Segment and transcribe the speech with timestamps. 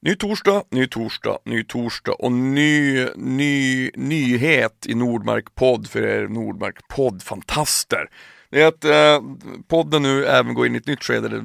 [0.00, 6.28] Ny torsdag, ny torsdag, ny torsdag och ny, ny nyhet i Nordmark podd för er
[6.28, 8.10] Nordmark poddfantaster.
[8.50, 9.22] Det är att eh,
[9.68, 11.44] podden nu även går in i ett nytt skede.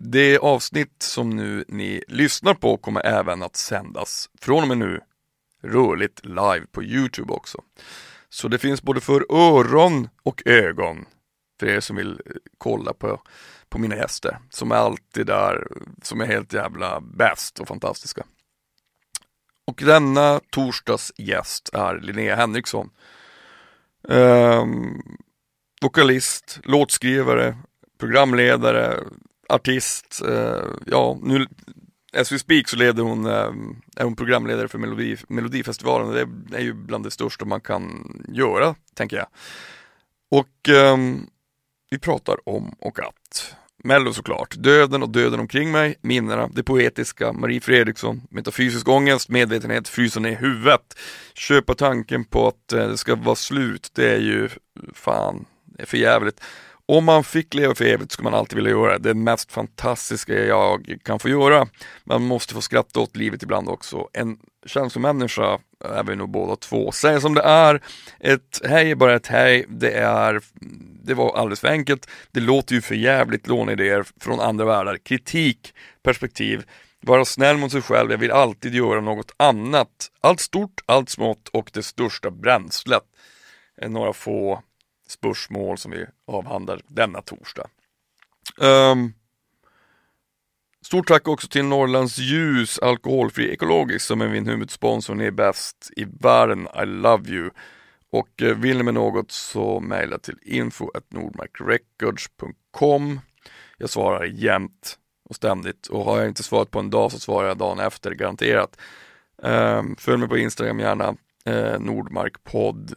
[0.00, 5.00] Det avsnitt som nu ni lyssnar på kommer även att sändas från och med nu
[5.62, 7.58] rörligt live på Youtube också.
[8.28, 11.04] Så det finns både för öron och ögon
[11.60, 12.20] för er som vill
[12.58, 13.20] kolla på
[13.70, 15.66] på mina gäster som är alltid där,
[16.02, 18.24] som är helt jävla bäst och fantastiska.
[19.66, 22.90] Och denna torsdags gäst är Linnea Henriksson.
[24.02, 25.02] Um,
[25.82, 27.56] vokalist, låtskrivare,
[27.98, 28.98] programledare,
[29.48, 30.22] artist.
[30.28, 31.46] Uh, ja, nu
[32.12, 33.52] as we speak så leder hon, eh,
[33.96, 36.30] är hon programledare för Melodi, Melodifestivalen.
[36.50, 39.26] Det är ju bland det största man kan göra, tänker jag.
[40.30, 41.30] Och um,
[41.90, 43.54] vi pratar om och att.
[43.84, 49.88] Mello såklart, döden och döden omkring mig, minnena, det poetiska, Marie Fredriksson, metafysisk ångest, medvetenhet,
[49.88, 50.98] frysa ner huvudet.
[51.34, 54.48] Köpa tanken på att eh, det ska vara slut, det är ju
[54.94, 56.40] fan, det är för jävligt.
[56.86, 59.08] Om man fick leva för evigt skulle man alltid vilja göra det.
[59.08, 61.66] Det mest fantastiska jag kan få göra.
[62.04, 64.08] Man måste få skratta åt livet ibland också.
[64.12, 66.92] En känslomänniska är vi nog båda två.
[66.92, 67.82] Säg som det är,
[68.18, 70.40] ett hej är bara ett hej, det är
[71.02, 72.08] det var alldeles för enkelt.
[72.30, 74.96] Det låter ju för jävligt låneidéer från andra världar.
[74.96, 76.64] Kritik, perspektiv,
[77.00, 80.10] vara snäll mot sig själv, jag vill alltid göra något annat.
[80.20, 83.02] Allt stort, allt smått och det största bränslet.
[83.82, 84.62] Eh, några få
[85.08, 87.66] spörsmål som vi avhandlar denna torsdag.
[88.58, 89.12] Um,
[90.84, 95.14] stort tack också till Norrlands Ljus Alkoholfri Ekologisk som är min huvudsponsor.
[95.14, 96.68] Ni är bäst i världen.
[96.82, 97.50] I love you.
[98.12, 103.20] Och eh, vill ni med något så mejla till info.nordmarkrecords.com
[103.78, 107.48] Jag svarar jämt och ständigt och har jag inte svarat på en dag så svarar
[107.48, 108.76] jag dagen efter garanterat.
[109.42, 112.94] Ehm, följ mig på Instagram gärna, eh, Nordmarkpodd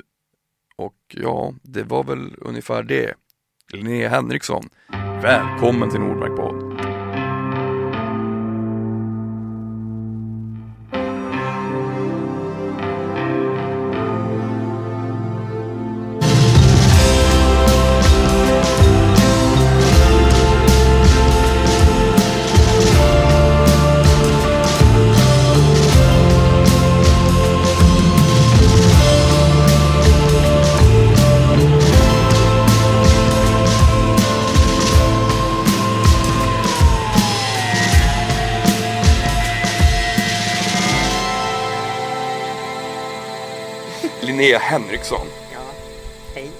[0.76, 3.14] och ja, det var väl ungefär det.
[3.74, 4.70] Linnea Henriksson,
[5.22, 6.73] välkommen till Nordmarkpodd.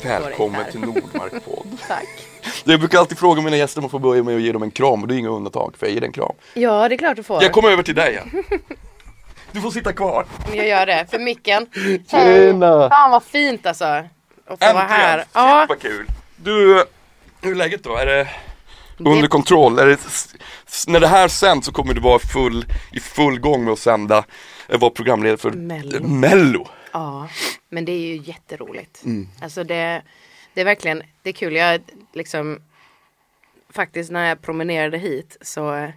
[0.04, 1.68] Välkommen till Nordmark podd.
[1.88, 2.08] Tack.
[2.64, 4.72] Jag brukar alltid fråga mina gäster om att få börja med att ge dem en
[4.72, 5.76] kram och det är inga undantag.
[5.80, 6.34] Får jag ge dig en kram?
[6.54, 7.44] Ja, det är klart du får.
[7.44, 8.44] Jag kommer över till dig igen.
[9.52, 10.26] Du får sitta kvar.
[10.54, 11.68] Jag gör det för micken.
[12.12, 12.90] Tjena!
[12.90, 13.86] Fan vad fint alltså.
[13.86, 14.08] Att
[14.48, 15.18] få vara här.
[15.18, 16.06] Shit Ja, vad kul.
[16.36, 16.86] Du,
[17.42, 17.96] hur är läget då?
[17.98, 18.28] Är det
[18.98, 19.80] under kontroll?
[19.80, 19.98] Är det,
[20.88, 24.24] när det här sänds så kommer du vara full, i full gång med att sända,
[24.70, 26.08] eh, vara programledare för Mello.
[26.08, 26.68] Mello.
[26.94, 27.30] Ja,
[27.70, 29.04] men det är ju jätteroligt.
[29.42, 30.02] Alltså det,
[30.54, 31.56] det är verkligen, det är kul.
[31.56, 31.82] Jag
[32.14, 32.62] liksom,
[33.70, 35.92] faktiskt när jag promenerade hit så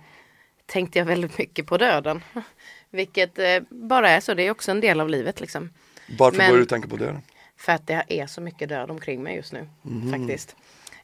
[0.66, 2.22] tänkte jag väldigt mycket på döden.
[2.90, 5.70] Vilket eh, bara är så, det är också en del av livet liksom.
[6.18, 7.20] Varför Men- började du tänka på det?
[7.56, 9.68] För att det är så mycket död omkring mig just nu.
[10.12, 10.56] Faktiskt.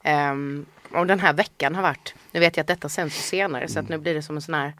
[0.03, 3.79] Ehm, och den här veckan har varit, nu vet jag att detta sänds senare så
[3.79, 4.73] att nu blir det som en sån här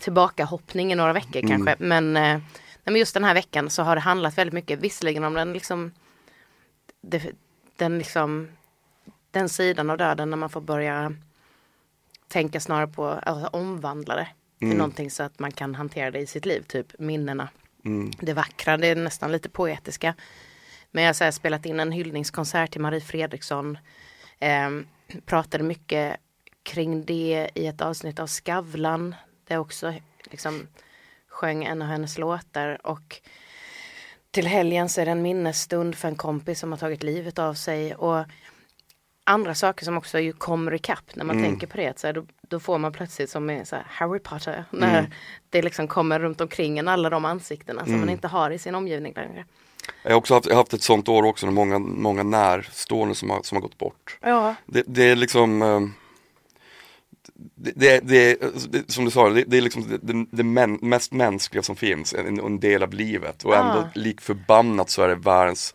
[0.00, 1.76] tillbakahoppning i några veckor kanske.
[1.78, 2.38] Men, eh,
[2.84, 5.92] men just den här veckan så har det handlat väldigt mycket, visserligen om den liksom,
[7.00, 7.22] det,
[7.76, 8.48] den liksom,
[9.30, 11.14] den sidan av döden när man får börja
[12.28, 14.28] tänka snarare på att omvandla det
[14.58, 17.48] till någonting så att man kan hantera det i sitt liv, typ minnena
[18.20, 20.14] det vackra, det är nästan lite poetiska.
[20.90, 23.78] Men jag har spelat in en hyllningskonsert till Marie Fredriksson.
[24.38, 24.70] Eh,
[25.26, 26.16] pratade mycket
[26.62, 29.14] kring det i ett avsnitt av Skavlan.
[29.44, 30.66] Där jag också liksom
[31.38, 32.86] sjöng en av hennes låtar.
[32.86, 33.20] Och
[34.30, 37.54] till helgen så är det en minnesstund för en kompis som har tagit livet av
[37.54, 37.94] sig.
[37.94, 38.24] Och
[39.24, 41.98] andra saker som också ju kommer ikapp när man tänker på det.
[41.98, 44.64] Så här, då, då får man plötsligt som i Harry Potter.
[44.70, 45.10] När
[45.50, 48.74] det liksom kommer runt omkring en alla de ansiktena som man inte har i sin
[48.74, 49.44] omgivning längre.
[50.02, 53.42] Jag har också haft, har haft ett sånt år också, många, många närstående som har,
[53.42, 54.18] som har gått bort.
[54.20, 55.80] Ja, Det, det är liksom eh,
[57.54, 58.40] det, det,
[58.70, 62.14] det, som du sa, det, det är liksom det, det, män, mest mänskliga som finns,
[62.14, 63.88] en, en del av livet och ändå Ah.
[63.94, 65.74] lik förbannat så är det världens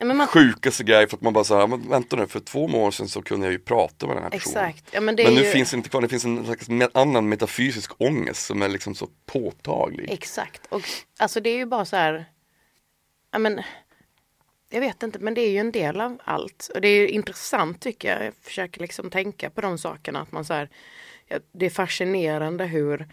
[0.00, 2.68] Ja, men man, sjukaste grej för att man bara säger, men vänta nu, för två
[2.68, 4.72] månader sedan så kunde jag ju prata med den här personen.
[4.90, 8.46] Ja, men Men nu ju, finns det inte kvar, det finns en annan metafysisk ångest
[8.46, 10.10] som är liksom så påtaglig.
[10.10, 10.66] Exakt.
[10.68, 10.82] Och
[11.18, 12.24] alltså det är ju bara så här.
[13.32, 13.60] Ja men.
[14.68, 16.70] Jag vet inte men det är ju en del av allt.
[16.74, 18.26] Och det är ju intressant tycker jag.
[18.26, 20.20] Jag försöker liksom tänka på de sakerna.
[20.20, 20.68] Att man så här.
[21.52, 23.08] Det är fascinerande hur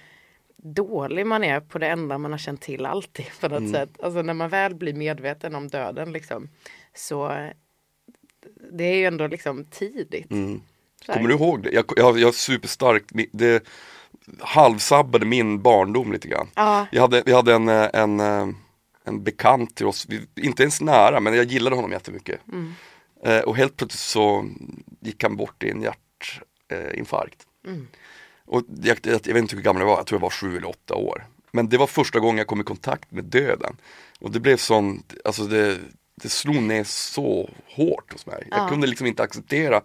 [0.58, 3.90] dålig man är på det enda man har känt till alltid på något sätt.
[4.00, 6.50] Alltså när man väl blir medveten om döden liksom.
[6.94, 7.50] Så
[8.72, 10.32] det är ju ändå liksom tidigt.
[10.32, 10.62] Mm.
[11.06, 11.72] Kommer du ihåg det?
[11.72, 13.68] Jag, jag, jag superstarkt, det
[14.40, 16.48] halvsabbade min barndom lite grann.
[16.56, 16.88] Ja.
[16.92, 18.48] Jag hade, vi hade en, eh, en, eh,
[19.06, 22.40] en bekant till oss, vi, inte ens nära men jag gillade honom jättemycket.
[22.52, 22.74] Mm.
[23.24, 24.50] Eh, och helt plötsligt så
[25.02, 27.48] gick han bort i en hjärtinfarkt.
[27.68, 27.88] Mm.
[28.46, 30.58] Och jag, jag, jag vet inte hur gammal jag var, jag tror jag var sju
[30.58, 31.26] eller åtta år.
[31.52, 33.78] Men det var första gången jag kom i kontakt med döden.
[34.20, 35.78] Och det blev sån, alltså det,
[36.16, 38.48] det slog ner så hårt hos mig.
[38.52, 38.70] Jag Ja.
[38.70, 39.82] kunde liksom inte acceptera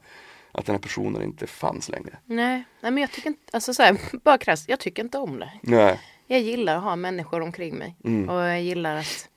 [0.53, 2.19] att den här personen inte fanns längre.
[2.25, 5.39] Nej, nej men jag tycker inte, alltså så här, bara krasst, jag tycker inte om
[5.39, 5.53] det.
[5.63, 6.01] Nej.
[6.31, 7.97] Jag gillar att ha människor omkring mig.
[8.05, 8.29] Mm.
[8.29, 9.29] Och jag gillar att,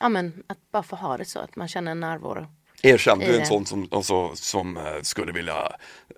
[0.00, 2.46] ja men att bara få ha det så, att man känner en närvaro.
[2.82, 5.72] Erkänn, du är en sån som, alltså, som eh, skulle vilja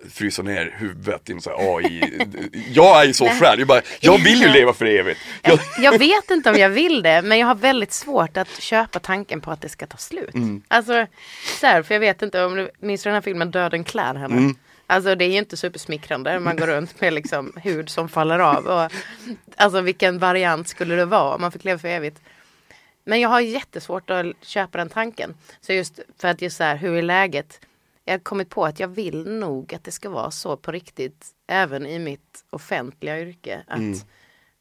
[0.09, 2.27] frysa ner huvudet i här AI.
[2.73, 5.19] jag är ju så själv, jag, bara, jag vill ju leva för evigt.
[5.41, 8.99] Jag, Jag vet inte om jag vill det, men jag har väldigt svårt att köpa
[8.99, 10.33] tanken på att det ska ta slut.
[10.33, 10.61] Mm.
[10.67, 11.07] Alltså,
[11.59, 14.15] så här, för jag vet inte om du minns du den här filmen Döden klär
[14.15, 14.37] henne?
[14.37, 14.55] Mm.
[14.93, 18.65] Alltså det är ju inte supersmickrande, man går runt med liksom hud som faller av.
[18.67, 18.91] Och,
[19.55, 22.21] alltså vilken variant skulle det vara om man fick leva för evigt?
[23.05, 25.33] Men jag har jättesvårt att köpa den tanken.
[25.61, 27.59] Så just för att just så här, hur är läget?
[28.05, 31.25] Jag har kommit på att jag vill nog att det ska vara så på riktigt,
[31.47, 33.63] även i mitt offentliga yrke.
[33.67, 34.05] Att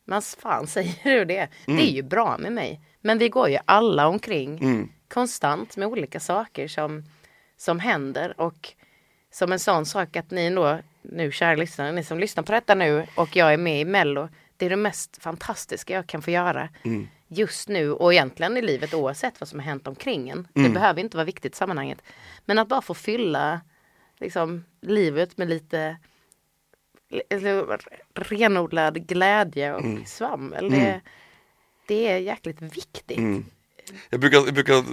[0.05, 1.49] man fan säger du det?
[1.67, 2.81] Det är ju bra med mig.
[3.01, 4.89] Men vi går ju alla omkring Mm.
[5.09, 7.05] konstant med olika saker som,
[7.57, 8.41] som händer.
[8.41, 8.75] Och
[9.33, 12.75] som en sån sak att ni då, nu kära lyssnare, ni som lyssnar på detta
[12.75, 14.29] nu och jag är med i Mello.
[14.57, 16.69] Det är det mest fantastiska jag kan få göra
[17.29, 20.49] just nu och egentligen i livet oavsett vad som har hänt omkring en.
[20.53, 22.03] Det behöver inte vara viktigt i sammanhanget.
[22.45, 23.61] Men att bara få fylla
[24.19, 25.97] liksom, livet med lite
[28.15, 30.71] renodlad glädje och svammel.
[30.71, 31.01] Det,
[31.87, 33.19] det är jäkligt viktigt.
[33.19, 33.45] Mm.
[34.11, 34.85] Jag brukar, jag brukar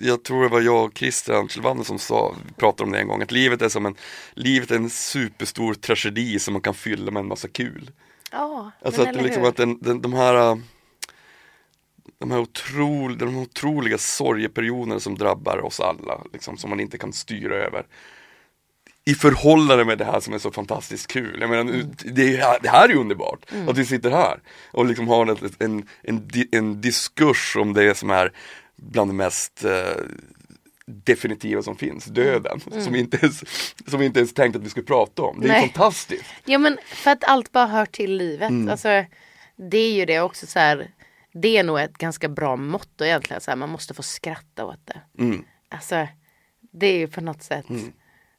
[0.00, 3.22] jag tror det var jag och Christian Kjellvander som sa, pratade om det en gång,
[3.22, 3.94] att livet är som en,
[4.34, 7.90] livet är en superstor tragedi som man kan fylla med en massa kul.
[8.32, 9.48] Ja, Alltså men att, eller liksom, hur?
[9.48, 10.56] att den, den, de här äh,
[12.18, 17.12] de här otrol, de otroliga sorgeperioderna som drabbar oss alla, liksom, som man inte kan
[17.12, 17.86] styra över.
[19.04, 21.36] I förhållande med det här som är så fantastiskt kul.
[21.40, 21.86] Jag menar, Mm.
[22.04, 24.40] det, är- det här är underbart, att vi sitter här
[24.70, 28.32] och liksom har en, en, en, en diskurs om det som är
[28.76, 30.04] bland det mest eh,
[30.86, 32.60] definitiva som finns, döden.
[32.60, 33.42] Som, inte ens,
[33.90, 35.40] som vi inte ens tänkt att vi skulle prata om.
[35.40, 35.68] Det är Mm.
[35.68, 36.24] Fantastiskt.
[36.44, 38.50] Ja men för att allt bara hör till livet.
[38.50, 38.68] Mm.
[38.68, 39.04] Alltså,
[39.56, 40.90] det är ju det också så här.
[41.32, 43.40] Det är nog ett ganska bra motto egentligen.
[43.40, 45.22] Så här, man måste få skratta åt det.
[45.22, 45.44] Mm.
[45.68, 46.08] Alltså
[46.72, 47.66] det är ju på något sätt.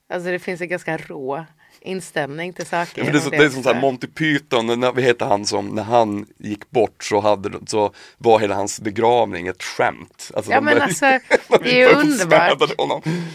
[0.10, 1.46] Alltså det finns en ganska rå
[1.88, 3.04] inställning till saker.
[3.06, 5.46] Ja, det, är så, det är som så här, Monty Python, när, vad heter han
[5.46, 10.32] som, när han gick bort så, hade, så var hela hans begravning ett skämt.
[10.36, 11.06] Alltså, Ja de men alltså
[11.48, 12.72] de det är ju underbart.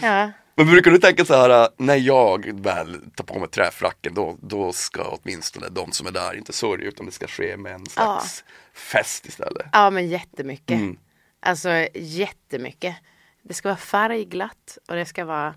[0.01, 0.31] Ja.
[0.55, 4.37] Men brukar du tänka så här, äh, när jag väl tar på mig träfracken då,
[4.41, 7.85] då ska åtminstone de som är där inte sörja utan det ska ske med en
[7.85, 9.67] slags fest istället.
[9.71, 10.75] ja men jättemycket.
[10.75, 10.97] Mm.
[11.39, 12.95] Alltså jättemycket.
[13.43, 15.55] Det ska vara färgglatt och det ska vara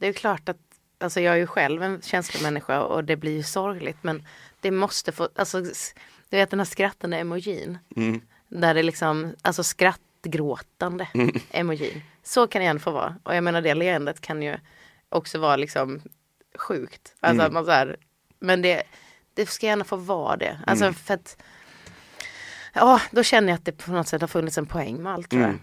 [0.00, 0.67] Det är klart att
[1.00, 4.26] Alltså jag är ju själv en känslomänniska och det blir ju sorgligt men
[4.60, 7.78] det måste få, alltså du vet den här skrattande emojin.
[7.96, 8.20] Mm.
[8.48, 11.08] Där det liksom, alltså skrattgråtande
[11.50, 12.02] emojin.
[12.22, 13.16] Så kan det gärna få vara.
[13.22, 14.56] Och jag menar det leendet kan ju
[15.08, 16.02] också vara liksom
[16.58, 17.14] sjukt.
[17.20, 17.54] Alltså Mm.
[17.54, 17.96] man så här,
[18.40, 18.82] men det,
[19.34, 20.58] det ska gärna få vara det.
[20.66, 20.94] Alltså Mm.
[20.94, 21.36] för att
[22.72, 25.32] Ja, då känner jag att det på något sätt har funnits en poäng med allt.
[25.32, 25.60] Mm.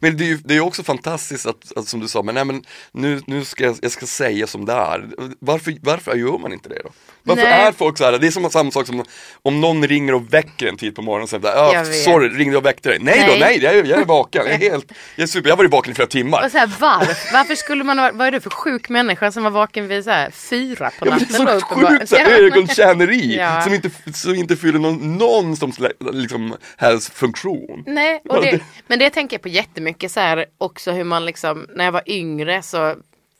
[0.00, 2.44] Men det är ju det är också fantastiskt att, att som du sa, men, nej,
[2.44, 5.08] men nu, nu ska jag, jag ska säga som det är.
[5.38, 6.90] Varför, varför gör man inte det då?
[7.22, 7.52] Varför Nej.
[7.52, 8.18] är folk så här?
[8.18, 9.04] Det är som samma sak som
[9.42, 12.60] om någon ringer och väcker en tid på morgonen och säger ah, sorry, ringde jag
[12.60, 12.98] och väckte dig?
[13.00, 13.28] Nej, Nej.
[13.28, 15.58] då, nej, jag, är- jag är vaken, jag är helt, jag är super, jag har
[15.58, 16.44] varit vaken i flera timmar.
[16.44, 19.42] Och så här, varför, varför skulle man vara, vad är du för sjuk människa som
[19.44, 21.44] var vaken vid så här fyra på Ja, natten?
[21.46, 23.62] det är så sjukt ögontjäneri Ja.
[23.62, 25.72] som, inte, som inte fyller någon, någon som
[26.12, 27.84] liksom, helst funktion.
[27.86, 31.66] Nej, och det, men det tänker jag på jättemycket så här också hur man liksom,
[31.76, 32.94] när jag var yngre så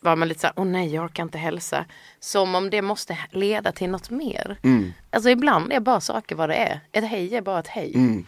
[0.09, 1.85] var man lite så här, åh nej jag orkar inte hälsa.
[2.21, 4.57] Som om det måste leda till något mer.
[4.63, 4.93] Mm.
[5.11, 6.81] Alltså ibland är bara saker vad det är.
[6.93, 7.93] Ett hej är bara ett hej.
[7.95, 8.27] Mm.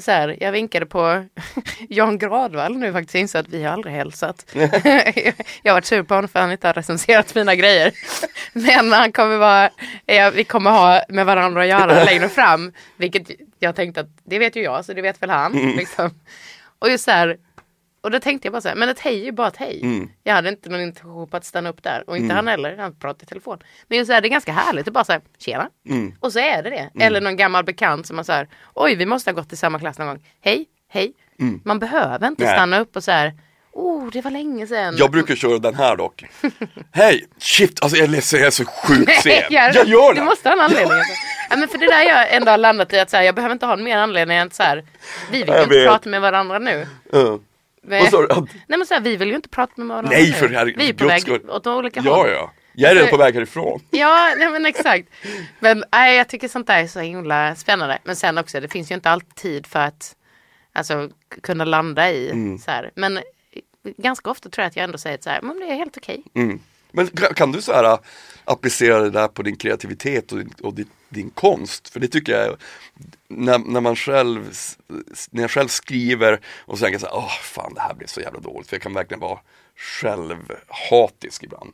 [0.00, 1.24] Så här, jag vinkade på
[1.88, 4.46] Jan Gradvall nu faktiskt, insåg att vi har aldrig hälsat.
[5.62, 7.92] jag har varit sur på honom för att han inte har recenserat mina grejer.
[8.52, 9.70] Men han kommer vara,
[10.06, 12.72] ja, vi kommer ha med varandra att göra längre fram.
[12.96, 15.52] Vilket jag tänkte att det vet ju jag, så det vet väl han.
[15.52, 16.10] Liksom.
[16.78, 17.36] Och just så här,
[18.02, 19.80] och då tänkte jag bara så här, men ett hej är ju bara ett hej.
[19.82, 20.10] Mm.
[20.22, 22.94] Jag hade inte någon intention på att stanna upp där och inte han heller, han
[22.98, 23.58] pratade i telefon.
[23.88, 25.68] Men så här, det är ganska härligt att bara säga tjena.
[25.88, 26.14] Mm.
[26.20, 27.04] Och så är det det.
[27.04, 29.78] Eller någon gammal bekant som man så här, oj vi måste ha gått i samma
[29.78, 30.26] klass någon gång.
[30.40, 31.12] Hej, hej.
[31.64, 32.50] Man behöver inte Mm.
[32.50, 32.56] Nej.
[32.58, 33.32] stanna upp och så här,
[33.72, 34.94] oh det var länge sedan.
[34.98, 36.24] Jag brukar köra den här dock.
[36.92, 39.32] Hej, shit, alltså jag är ledsen, jag är så sjukt sen.
[39.50, 40.24] jag, Jag gör Du det!
[40.24, 40.98] måste ha en anledning.
[41.50, 43.52] Ja, men för det där jag ändå har landat i att så här, jag behöver
[43.52, 44.84] inte ha en mer anledning än så här,
[45.30, 45.88] vi vill Jag inte vet.
[45.88, 46.86] prata med varandra nu.
[47.12, 47.38] Ja.
[47.86, 48.28] Vad sa du?
[48.66, 50.88] Nej men så här, vi vill ju inte prata med varandra Nej för herregud, Vi
[50.88, 51.50] är på väg skull.
[51.50, 52.28] åt olika Ja, håll.
[52.30, 52.52] ja.
[52.74, 53.80] Jag är redan på väg härifrån.
[53.90, 55.08] Ja, nej, men exakt.
[55.60, 57.98] Men nej, jag tycker sånt där är så himla spännande.
[58.04, 60.16] Men sen också, det finns ju inte alltid tid för att
[60.72, 61.10] alltså,
[61.42, 62.30] kunna landa i.
[62.30, 62.58] Mm.
[62.58, 62.90] Så här.
[62.94, 63.22] Men eh,
[63.96, 66.22] ganska ofta tror jag att jag ändå säger så här, men det är helt okej.
[66.34, 66.60] Mm.
[66.92, 67.98] Men kan, kan du så här äh,
[68.44, 71.88] applicera det där på din kreativitet och, din, och din, din konst?
[71.88, 72.56] För det tycker jag,
[73.28, 74.52] när, när man själv,
[75.30, 78.20] när jag själv skriver och så tänker jag här, åh fan det här blir så
[78.20, 79.38] jävla dåligt, för jag kan verkligen vara
[79.76, 81.72] självhatisk ibland.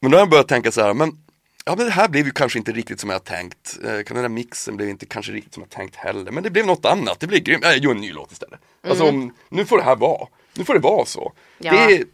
[0.00, 1.24] Men då har jag börjat tänka så här, men
[1.66, 3.78] Ja men det här blev ju kanske inte riktigt som jag tänkt.
[3.84, 6.30] Eh, Den där mixen blev inte kanske riktigt som jag tänkt heller.
[6.30, 7.64] Men det blev något annat, det blev grymt.
[7.64, 8.60] Jag gör en ny låt istället.
[8.88, 10.28] Alltså om, nu får det här vara.
[10.54, 11.32] Nu får det vara så.
[11.58, 11.72] Ja.
[11.72, 12.04] Det,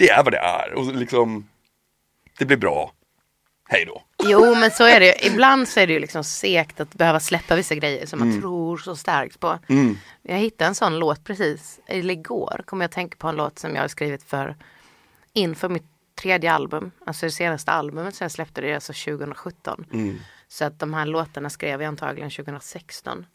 [0.00, 0.72] det är vad det är.
[0.74, 1.48] Och liksom,
[2.38, 2.92] det blir bra.
[3.68, 4.02] Hej då.
[4.24, 5.30] Jo, men så är det ju.
[5.32, 8.40] Ibland så är det ju liksom segt att behöva släppa vissa grejer som man Mm.
[8.40, 9.58] tror så starkt på.
[10.22, 13.58] Jag hittade en sån låt precis, eller igår kom jag att tänka på en låt
[13.58, 14.56] som jag har skrivit för
[15.32, 15.84] inför mitt
[16.22, 19.86] tredje album, alltså det senaste albumet som jag släppte det är alltså 2017.
[20.48, 23.26] Så att de här låtarna skrev jag antagligen 2016.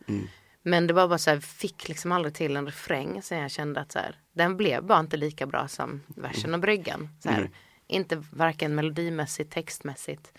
[0.68, 3.80] Men det var bara så här, fick liksom aldrig till en refräng sen jag kände
[3.80, 7.10] att så här, den blev bara inte lika bra som versen och bryggan.
[7.20, 7.50] Så här,
[7.88, 10.34] Inte varken melodimässigt, textmässigt.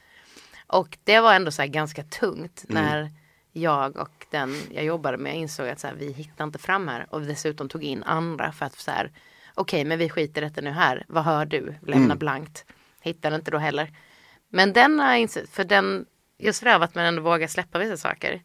[0.66, 3.10] Och det var ändå så här ganska tungt när
[3.52, 7.06] jag och den jag jobbade med insåg att så här, vi hittar inte fram här
[7.10, 9.10] och dessutom tog in andra för att så här
[9.54, 11.74] okej men vi skiter i detta nu här, vad hör du?
[11.82, 12.64] Lämna blankt.
[13.00, 13.92] Hittar inte då heller.
[14.48, 16.06] Men den har jag insett, för den,
[16.38, 18.42] just det där av att man ändå vågar släppa vissa saker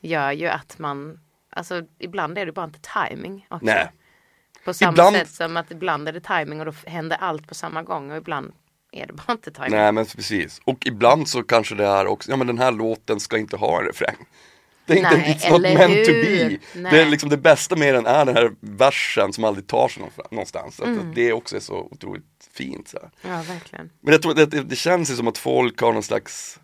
[0.00, 3.64] gör ju att man, alltså ibland är det bara inte timing också.
[3.66, 3.92] Nej.
[4.64, 7.54] På samma Ibland- sätt som att ibland är det timing och då händer allt på
[7.54, 8.52] samma gång och ibland
[8.92, 9.70] är det bara inte timing.
[9.70, 10.60] Nej men precis.
[10.64, 13.80] Och ibland så kanske det är också, ja men den här låten ska inte ha
[13.80, 14.16] en refräng.
[14.86, 16.48] Det är inte Nej, it's not meant to hur?
[16.50, 16.58] be.
[16.80, 16.92] Nej.
[16.92, 20.02] Det är liksom det bästa med den är den här versen som aldrig tar sig
[20.30, 20.80] någonstans-.
[20.80, 21.08] Att Mm.
[21.08, 22.88] att det också är så otroligt fint.
[22.88, 22.98] Så.
[23.22, 23.90] Ja, verkligen.
[24.00, 26.60] Men jag tror att det, det känns ju som att folk har någon slags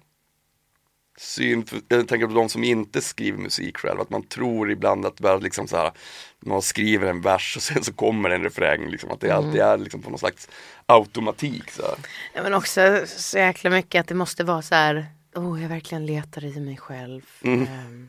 [1.21, 5.21] syn, jag tänker på de som inte skriver musik själv, att man tror ibland att
[5.21, 5.93] bara liksom så här,
[6.41, 9.45] man skriver en vers och sen så kommer en refräng, liksom, att det Mm.
[9.47, 10.49] alltid är liksom på någon slags
[10.87, 11.71] automatik.
[11.71, 11.95] Så här.
[12.35, 16.07] Ja, men också så jäkla mycket att det måste vara så här, oh jag verkligen
[16.07, 17.23] letar i mig själv.
[17.43, 17.63] Mm.
[17.63, 18.09] Ehm,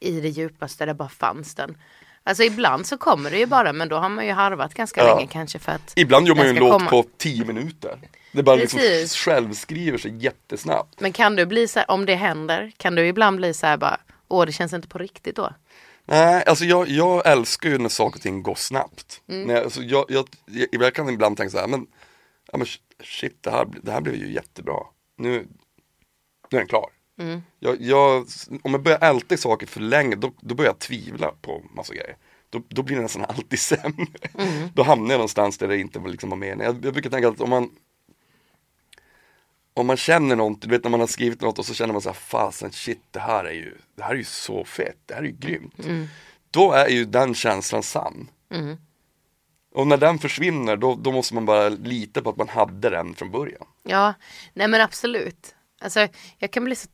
[0.00, 1.76] I det djupaste där bara fanns den.
[2.26, 5.16] Alltså ibland så kommer det ju bara men då har man ju harvat ganska Ja.
[5.16, 6.90] länge kanske för att Ibland gör man ju en låt komma.
[6.90, 7.98] på tio minuter.
[8.32, 9.16] Det bara liksom Precis.
[9.16, 11.00] självskriver sig jättesnabbt.
[11.00, 13.76] Men kan du bli så här, om det händer, kan du ibland bli så här
[13.76, 15.52] bara, åh det känns inte på riktigt då?
[16.04, 19.20] Nej, alltså jag, jag älskar ju när saker och ting går snabbt.
[19.28, 19.42] Mm.
[19.48, 21.86] Nej, alltså jag, jag, jag, jag kan ibland tänka så här, men,
[22.52, 22.66] ja, men
[23.04, 24.78] shit, det här, det här blev ju jättebra.
[25.18, 25.46] Nu, nu
[26.50, 26.86] är den klar.
[27.18, 27.42] Mm.
[27.60, 28.26] Jag, jag,
[28.62, 31.94] om jag börjar älta i saker för länge, då, då börjar jag tvivla på massa
[31.94, 32.16] grejer.
[32.50, 34.06] Då, då blir det nästan alltid sämre.
[34.38, 34.68] Mm.
[34.74, 36.74] Då hamnar jag någonstans där det inte liksom var meningen.
[36.74, 37.70] Jag, jag brukar tänka att om man
[39.74, 42.02] om man känner något, du vet när man har skrivit något och så känner man
[42.02, 45.14] så här, fasen shit det här är ju, det här är ju så fett, det
[45.14, 45.74] här är ju grymt.
[46.50, 48.28] Då är ju den känslan sann.
[48.50, 48.76] Mm.
[49.74, 53.14] Och när den försvinner då, då måste man bara lita på att man hade den
[53.14, 53.66] från början.
[53.82, 54.14] Ja,
[54.54, 55.55] nej men absolut.
[55.80, 56.88] Alltså jag kan bli så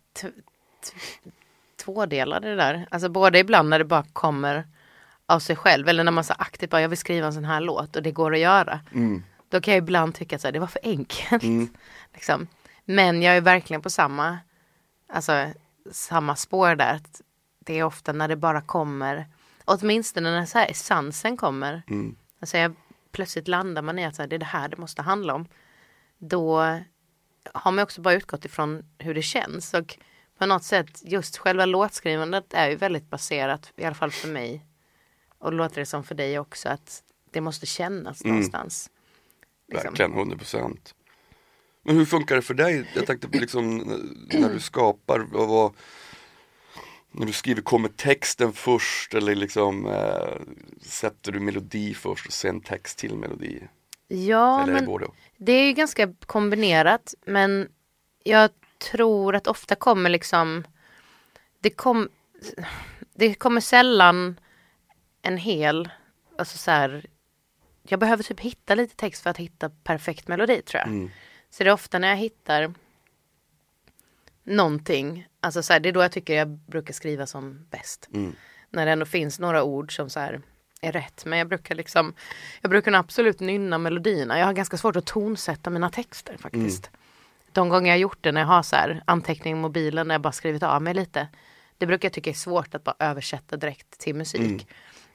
[1.84, 2.86] tvådelad i det där.
[2.90, 4.66] Alltså både ibland när det bara kommer
[5.26, 7.60] av sig själv eller när man så aktivt bara jag vill skriva en sån här
[7.60, 8.80] låt och det går att göra.
[9.48, 11.42] Då kan jag ibland tycka att det var för enkelt.
[12.14, 12.46] liksom.
[12.84, 14.38] Men jag är verkligen på samma,
[15.08, 15.46] alltså,
[15.90, 16.94] samma spår där.
[16.94, 17.20] Att
[17.58, 19.26] det är ofta när det bara kommer,
[19.64, 21.82] åtminstone när så här essensen kommer.
[22.40, 22.74] Alltså jag,
[23.12, 25.46] plötsligt landar man i att så här, det är det här det måste handla om.
[26.18, 26.78] Då
[27.54, 29.74] har man också bara utgått ifrån hur det känns.
[29.74, 29.98] Och
[30.38, 34.66] på något sätt just själva låtskrivandet är ju väldigt baserat, i alla fall för mig.
[35.38, 38.90] Och låter det som för dig också, att det måste kännas någonstans.
[39.68, 39.88] Liksom.
[39.94, 40.94] Verkligen, 100%
[41.84, 42.90] Men hur funkar det för dig?
[42.94, 45.72] Jag tänkte på liksom n- när du skapar, vad,
[47.10, 50.40] När du skriver, kommer texten först eller liksom eh,
[50.80, 53.62] sätter du melodi först och sen text till melodi?
[54.12, 55.14] Ja, eller det men och?
[55.36, 57.68] det är ju ganska kombinerat men
[58.24, 60.64] jag tror att ofta kommer liksom
[61.60, 62.08] det, kom,
[63.14, 64.40] det kommer sällan
[65.22, 65.88] en hel,
[66.38, 67.06] alltså så här,
[67.82, 70.88] jag behöver typ hitta lite text för att hitta perfekt melodi tror jag.
[70.88, 71.10] Mm.
[71.50, 72.74] Så det är ofta när jag hittar
[74.42, 78.08] någonting, alltså så här, det är då jag tycker jag brukar skriva som bäst.
[78.14, 78.34] Mm.
[78.70, 80.40] När det ändå finns några ord som så här
[80.82, 81.24] är rätt.
[81.24, 82.14] Men jag brukar liksom,
[82.60, 84.38] jag brukar absolut nynna melodierna.
[84.38, 86.90] Jag har ganska svårt att tonsätta mina texter faktiskt.
[87.52, 90.14] De gånger jag har gjort det när jag har så här anteckning i mobilen när
[90.14, 91.28] jag bara skrivit av mig lite.
[91.78, 94.40] Det brukar jag tycka är svårt att bara översätta direkt till musik.
[94.40, 94.60] Mm.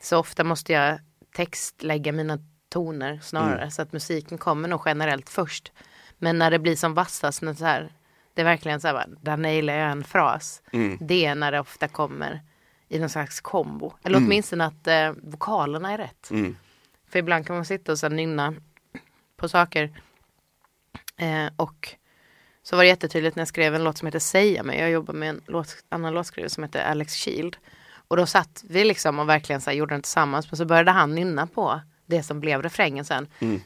[0.01, 0.99] Så ofta måste jag
[1.35, 3.71] textlägga mina toner snarare Mm.
[3.71, 5.71] så att musiken kommer nog generellt först.
[6.17, 7.93] Men när det blir som vassast, när så här,
[8.33, 10.61] det är verkligen så här, bara, där nailar jag en fras.
[10.71, 10.97] Mm.
[11.01, 12.41] Det är när det ofta kommer
[12.89, 13.93] i någon slags kombo.
[14.03, 16.31] Eller åtminstone att eh, vokalerna är rätt.
[16.31, 16.57] Mm.
[17.09, 18.53] För ibland kan man sitta och nynna
[19.37, 20.01] på saker.
[21.17, 21.95] Eh, och
[22.63, 24.79] så var det jättetydligt när jag skrev en låt som heter Säga mig.
[24.79, 27.57] Jag jobbar med en låt, annan låtskrivare som heter Alex Shield.
[28.07, 30.51] Och då satt vi liksom och verkligen så här gjorde den tillsammans.
[30.51, 33.27] Men så började han nynna på det som blev refrängen sen.
[33.39, 33.61] Mm.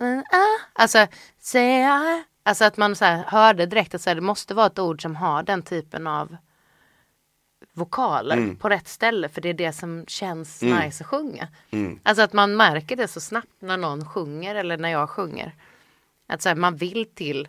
[0.00, 0.24] Mm.
[0.72, 1.06] Alltså,
[1.40, 4.78] säga, alltså att man så här hörde direkt att så här, det måste vara ett
[4.78, 6.36] ord som har den typen av
[7.80, 8.56] vokaler Mm.
[8.56, 9.28] på rätt ställe.
[9.28, 10.78] För det är det som känns Mm.
[10.84, 11.48] nice att sjunga.
[11.70, 11.98] Mm.
[12.02, 15.54] Alltså att man märker det så snabbt när någon sjunger eller när jag sjunger.
[16.28, 17.48] Att så här, man vill till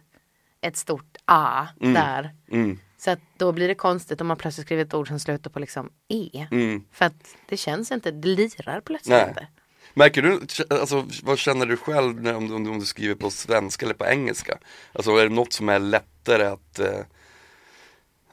[0.62, 2.36] ett stort A där.
[2.52, 2.80] Mm.
[2.98, 5.60] Så att då blir det konstigt om man plötsligt skriver ett ord som slutar på
[5.60, 6.48] liksom E.
[6.52, 6.84] Mm.
[6.92, 9.30] För att det känns inte, det lirar plötsligt Nej.
[9.30, 9.48] inte.
[9.94, 13.96] Märker du, alltså, vad känner du själv när, om, om du skriver på svenska eller
[13.96, 14.58] på engelska?
[14.94, 17.00] Alltså är det något som är lättare att, eh,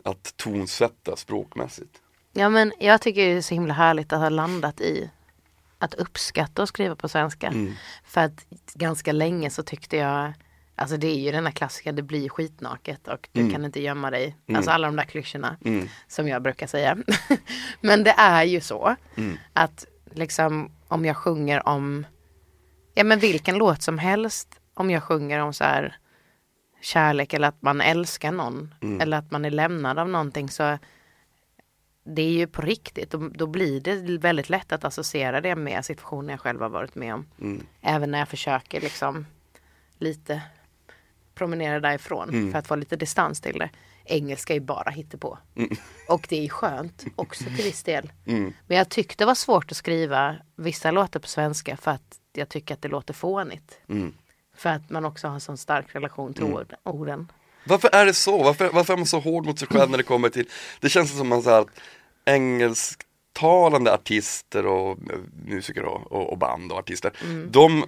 [0.05, 1.99] att tonsätta språkmässigt?
[2.33, 5.11] Ja men jag tycker det är så himla härligt att ha landat i
[5.79, 7.47] att uppskatta och skriva på svenska.
[7.47, 7.75] Mm.
[8.05, 10.33] För att ganska länge så tyckte jag
[10.81, 13.53] Alltså det är ju den här klassiska, det blir skitnaket och du Mm.
[13.53, 14.37] kan inte gömma dig.
[14.47, 14.57] Mm.
[14.57, 15.89] Alltså alla de där klyschorna Mm.
[16.09, 16.97] som jag brukar säga.
[17.81, 19.39] Men det är ju så Mm.
[19.53, 22.07] att liksom om jag sjunger om,
[22.95, 25.97] ja men vilken låt som helst, om jag sjunger om så här
[26.81, 29.01] kärlek eller att man älskar någon Mm.
[29.01, 30.79] eller att man är lämnad av någonting så
[32.05, 35.85] det är ju på riktigt och då blir det väldigt lätt att associera det med
[35.85, 37.27] situationer jag själv har varit med om.
[37.41, 37.67] Mm.
[37.81, 39.27] Även när jag försöker liksom
[39.99, 40.43] lite
[41.35, 42.53] promenera därifrån Mm.
[42.53, 43.71] för att få lite distans till det.
[44.05, 45.39] Engelska är bara hittepå.
[45.57, 45.71] Mm.
[46.09, 48.13] Och det är skönt också till viss del.
[48.27, 48.53] Mm.
[48.67, 52.49] Men jag tyckte det var svårt att skriva vissa låtar på svenska för att jag
[52.49, 53.79] tycker att det låter fånigt.
[53.89, 54.15] Mm.
[54.59, 57.33] För att man också har en sån stark relation till ord, orden.
[57.65, 58.43] Varför är det så?
[58.43, 60.49] Varför, varför är man så hård mot sig själv när det kommer till
[60.81, 61.69] Det känns som man så här, att
[62.25, 64.99] engelsktalande artister och
[65.47, 67.49] musiker och, och, och band och artister Mm.
[67.51, 67.85] De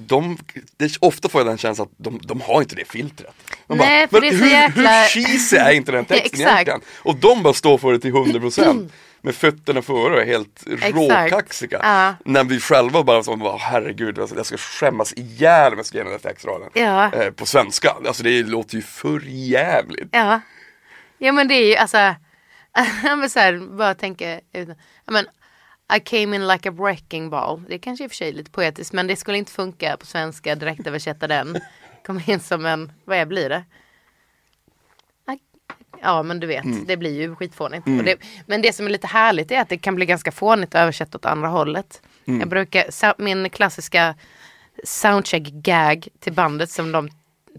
[0.00, 0.38] de,
[0.76, 3.34] det, ofta får jag den känslan att de, de har inte det filtret.
[3.66, 6.80] Man Nej, för men det är hur, jäkla- hur cheesy är inte den texten egentligen?
[6.96, 8.90] Och de bara står för det till 100%
[9.22, 11.80] med fötterna före och är helt råkaxiga.
[11.82, 12.14] Ja.
[12.24, 15.98] När vi själva bara som, bara, herregud, alltså, jag ska skämmas ihjäl om jag ska
[15.98, 16.68] ge den här textraden.
[16.72, 17.12] Ja.
[17.12, 20.08] Eh, på svenska, alltså det låter ju för jävligt.
[20.12, 20.40] Ja.
[21.18, 22.14] Ja men det är ju alltså,
[23.20, 24.40] vill så här, bara tänka,
[25.06, 25.26] men
[25.96, 27.62] I came in like a wrecking ball.
[27.68, 30.06] Det är kanske i och för sig lite poetiskt men det skulle inte funka på
[30.06, 31.58] svenska, direkt översätta den.
[32.06, 33.64] Kom in som en, vad är, blir det?
[35.32, 35.38] I-
[36.02, 37.86] Ja men du vet, det blir ju skitfånigt.
[37.86, 40.74] Och det, men det som är lite härligt är att det kan bli ganska fånigt
[40.74, 42.02] att översätta åt andra hållet.
[42.40, 44.14] Jag brukar, min klassiska
[44.84, 47.08] soundcheck-gag till bandet som de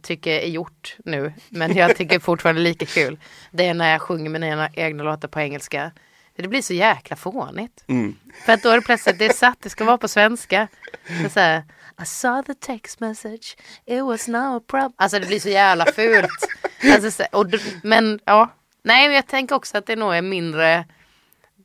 [0.01, 1.33] tycker är gjort nu.
[1.49, 3.19] Men jag tycker fortfarande lika kul.
[3.51, 5.91] Det är när jag sjunger mina egna låtar på engelska.
[6.41, 7.83] Det blir så jäkla fånigt.
[7.87, 8.15] Mm.
[8.45, 10.67] För att då är det plötsligt, det är satt, det ska vara på svenska.
[11.33, 11.63] Så här,
[12.01, 14.93] I saw the text message, it was no problem.
[14.95, 16.47] Alltså det blir så jävla fult.
[16.93, 17.45] Alltså, så, och,
[17.83, 18.49] men ja,
[18.83, 20.85] nej men jag tänker också att det nog är mindre,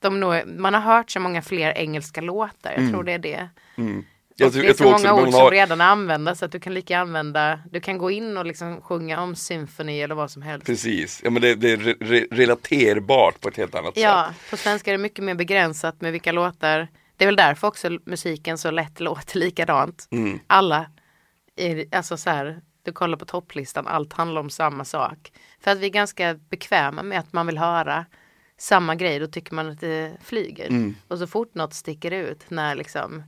[0.01, 3.49] de nog, man har hört så många fler engelska låtar, jag tror det är det.
[3.77, 4.05] Mm.
[4.37, 6.53] Jag, det är så också många att ord som har, redan är använda så att
[6.53, 10.31] du kan lika använda, du kan gå in och liksom sjunga om symfoni eller vad
[10.31, 10.67] som helst.
[10.67, 14.51] precis, ja men det, det är re, re, relaterbart på ett helt annat Ja, sätt.
[14.51, 16.89] på svenska är det mycket mer begränsat med vilka låtar.
[17.17, 20.09] Det är väl därför också musiken så lätt låter likadant.
[20.11, 20.39] Mm.
[20.47, 20.87] Alla,
[21.57, 25.33] är, alltså så här, du kollar på topplistan, allt handlar om samma sak.
[25.61, 28.05] För att vi är ganska bekväma med att man vill höra
[28.59, 30.67] samma grej, då tycker man att det flyger.
[30.69, 30.95] Mm.
[31.09, 33.23] Och så fort något sticker ut när liksom,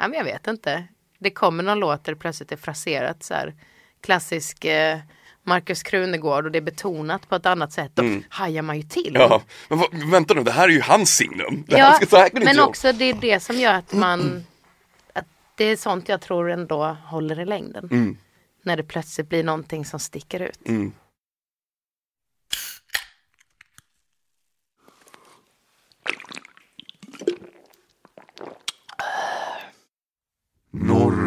[0.00, 0.84] ja men jag vet inte.
[1.18, 3.54] Det kommer någon låt där det plötsligt är fraserat så här
[4.00, 4.98] klassisk eh,
[5.42, 7.90] Markus Krunegård och det är betonat på ett annat sätt.
[7.94, 9.16] Då hajar man ju till.
[9.16, 9.28] Mm.
[9.30, 11.64] Ja, men vad- vänta nu, det här är ju hans signum.
[11.68, 11.98] Det Ja,
[12.32, 12.68] men inte jag.
[12.68, 14.44] också det är det som gör att man
[15.12, 17.88] att Det är sånt jag tror ändå håller i längden.
[17.90, 18.16] Mm.
[18.62, 20.68] När det plötsligt blir någonting som sticker ut.
[20.68, 20.92] Mm.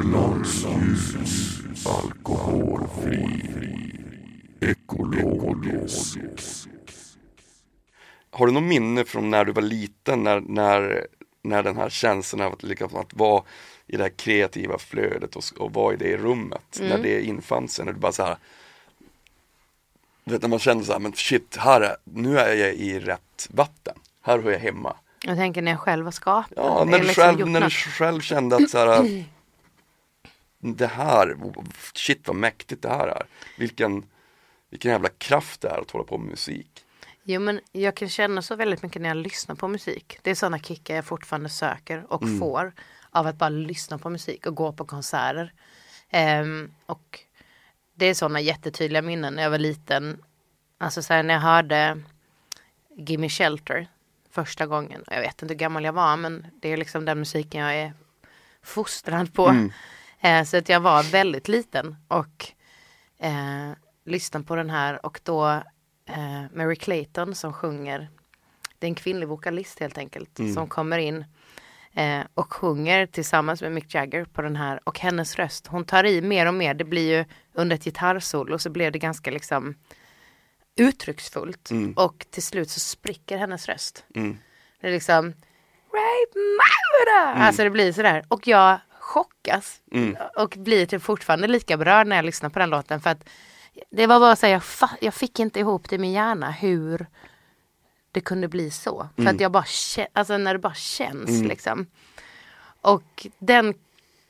[0.06, 3.42] Norrlandsljus, alkoholfri,
[4.62, 6.18] ekologisk.
[8.32, 11.08] Har du något minne från när du var liten när, när,
[11.42, 13.44] när den här känslan av att, liksom, att vara
[13.88, 17.86] i det här kreativa flödet och, och vara i det rummet, när det infann sig,
[17.86, 18.38] när du bara så här
[20.24, 23.00] du vet när man kände så här, men shit, här är, nu är jag i
[23.00, 24.96] rätt vatten, här hör jag hemma.
[25.26, 26.54] Jag tänker när jag själv har skapat.
[26.56, 29.24] Ja, när är du, liksom själv, när du själv kände att så här,
[30.64, 31.36] det här,
[31.94, 33.24] shit vad mäktigt det här är.
[33.58, 34.06] Vilken,
[34.70, 36.86] vilken jävla kraft det är att hålla på med musik.
[37.24, 40.18] Jo men jag kan känna så väldigt mycket när jag lyssnar på musik.
[40.22, 42.40] Det är sådana kickar jag fortfarande söker och Mm.
[42.40, 42.74] får
[43.10, 45.54] av att bara lyssna på musik och gå på konserter.
[46.10, 47.20] Ehm, och
[47.96, 50.24] det är sådana jättetydliga minnen när jag var liten.
[50.78, 52.02] Alltså så här, när jag hörde
[52.98, 53.88] Gimme Shelter
[54.32, 55.04] första gången.
[55.08, 57.94] Jag vet inte hur gammal jag var men det är liksom den musiken jag är
[58.64, 59.48] fostrad på.
[59.48, 59.72] Mm.
[60.24, 62.48] Eh, så att jag var väldigt liten och
[63.20, 63.72] eh,
[64.06, 65.48] lyssnade på den här och då
[66.06, 68.10] eh, Mary Clayton som sjunger.
[68.80, 71.26] Det är en kvinnlig vokalist helt enkelt som kommer in
[71.94, 76.04] eh, och sjunger tillsammans med Mick Jagger på den här och hennes röst, hon tar
[76.04, 76.74] i mer och mer.
[76.74, 79.76] Det blir ju under ett gitarrsolo så blev det ganska liksom
[80.76, 84.06] uttrycksfullt och till slut så spricker hennes röst.
[84.16, 84.38] Mm.
[84.82, 85.34] Det är liksom
[85.94, 87.46] Rape murder!
[87.46, 88.80] Alltså det blir sådär och jag
[89.14, 90.16] chockas Mm.
[90.38, 93.30] och blir typ fortfarande lika berörd när jag lyssnar på den låten för att
[93.90, 97.06] det var bara så här, jag, jag fick inte ihop det i min hjärna hur
[98.12, 99.10] det kunde bli så.
[99.16, 99.66] För att jag bara
[100.14, 101.86] alltså när det bara känns liksom.
[102.82, 103.74] Och den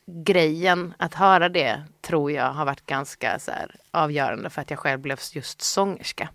[0.05, 4.79] grejen, att höra det, tror jag har varit ganska så här, avgörande för att jag
[4.79, 6.29] själv blev just sångerska.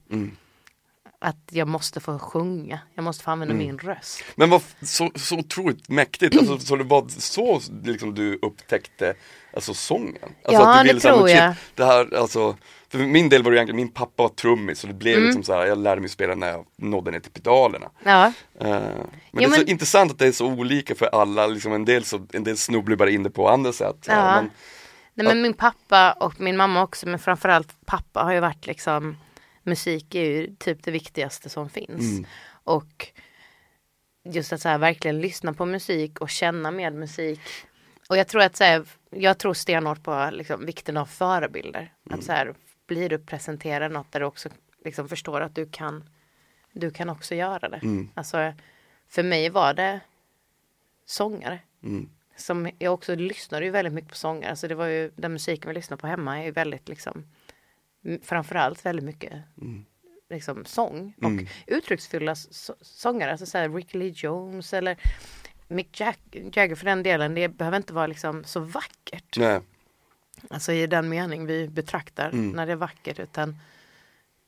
[1.21, 4.25] Att jag måste få sjunga, jag måste få använda min röst.
[4.37, 9.15] Men vad så, så otroligt mäktigt, alltså, så det var så liksom, du upptäckte
[9.55, 10.17] alltså, sången?
[10.45, 11.55] Alltså, Ja, att du det så här, tror men jag.
[11.75, 12.57] det här, alltså,
[12.89, 15.25] för min del var det egentligen, min pappa var trummis så det blev Mm.
[15.27, 17.91] liksom så här, jag lärde mig spela när jag nådde ner till pedalerna.
[18.05, 18.27] Ja,
[18.61, 18.81] Eh, men
[19.33, 22.05] det är men- så intressant att det är så olika för alla, liksom en del,
[22.05, 23.97] så, en del snubblar bara in det på andra sätt.
[24.09, 24.43] här, Ja.
[24.43, 24.51] Men,
[25.15, 29.17] Nej men min pappa och min mamma också men framförallt pappa har ju varit liksom
[29.69, 32.27] Musik är ju typ det viktigaste som finns.
[32.51, 33.07] Och
[34.25, 37.41] just att så här, verkligen lyssna på musik och känna med musik.
[38.09, 41.93] Och jag tror att så här, jag tror stenhårt på liksom, vikten av förebilder.
[42.11, 42.55] Att så här,
[42.87, 44.49] blir du presenterad något där du också
[44.85, 46.05] liksom, förstår att du kan
[46.73, 47.81] du kan också göra det.
[48.15, 48.53] Alltså,
[49.09, 50.01] för mig var det
[51.07, 51.59] sångare.
[51.83, 54.51] mm, Som jag också lyssnade ju väldigt mycket på sångare.
[54.51, 57.25] Alltså det var ju den musiken vi lyssnade på hemma är ju väldigt liksom
[58.23, 59.33] framförallt väldigt mycket
[60.31, 61.47] liksom sång och Mm.
[61.67, 63.31] uttrycksfulla så- sångare.
[63.31, 64.97] Alltså så här Ricky Lee Jones eller
[65.69, 67.35] Mick Jack Jagger för den delen.
[67.35, 69.37] Det behöver inte vara liksom så vackert.
[69.39, 69.61] nej,
[70.51, 72.51] Alltså i den mening vi betraktar Mm.
[72.51, 73.57] när det är vackert utan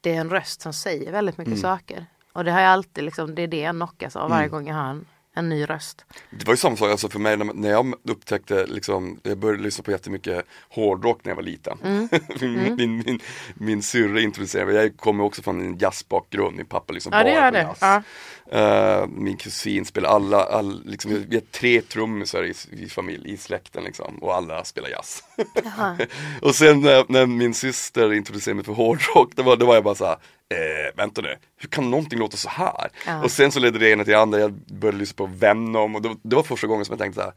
[0.01, 1.61] det är en röst som säger väldigt mycket Mm.
[1.63, 2.07] saker.
[2.33, 4.51] Och det har jag alltid liksom, det är det jag knockas av varje Mm.
[4.51, 6.05] gång jag har en, en ny röst.
[6.31, 9.85] Det var ju samma sak alltså för mig när, jag upptäckte, liksom, jag började lyssna
[9.85, 11.79] på jättemycket hårdrock när jag var liten.
[11.85, 12.09] Mm.
[12.41, 13.21] min, min, min,
[13.55, 17.31] min syrra introducerade mig, jag kommer också från en jazzbakgrund, min pappa liksom Ja det
[17.31, 17.63] gör på det.
[17.63, 17.79] jazz.
[17.81, 18.03] Ja.
[18.53, 23.37] Eh, min kusin spelar alla, all, liksom, vi har tre trummisar i, i familj, i
[23.37, 25.25] släkten liksom, och alla spelar jazz.
[26.43, 29.85] Och sen när, när min syster introducerade mig för hårdrock, då var, då var jag
[29.85, 30.17] bara så här,
[30.55, 32.91] eh, vänta nu, hur kan någonting låta så här?
[33.07, 33.23] Ja.
[33.25, 36.03] Och sen så ledde det ena till det andra, jag började lyssna på Venom och
[36.03, 37.35] det, det var första gången som jag tänkte så här,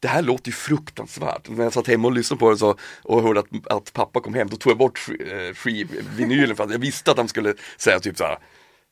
[0.00, 1.48] det här låter ju fruktansvärt.
[1.48, 4.34] När jag satt hemma och lyssnade på det så, och hörde att, att pappa kom
[4.34, 7.54] hem, då tog jag bort eh, skiv- vinylen för att jag visste att han skulle
[7.76, 8.38] säga typ så här,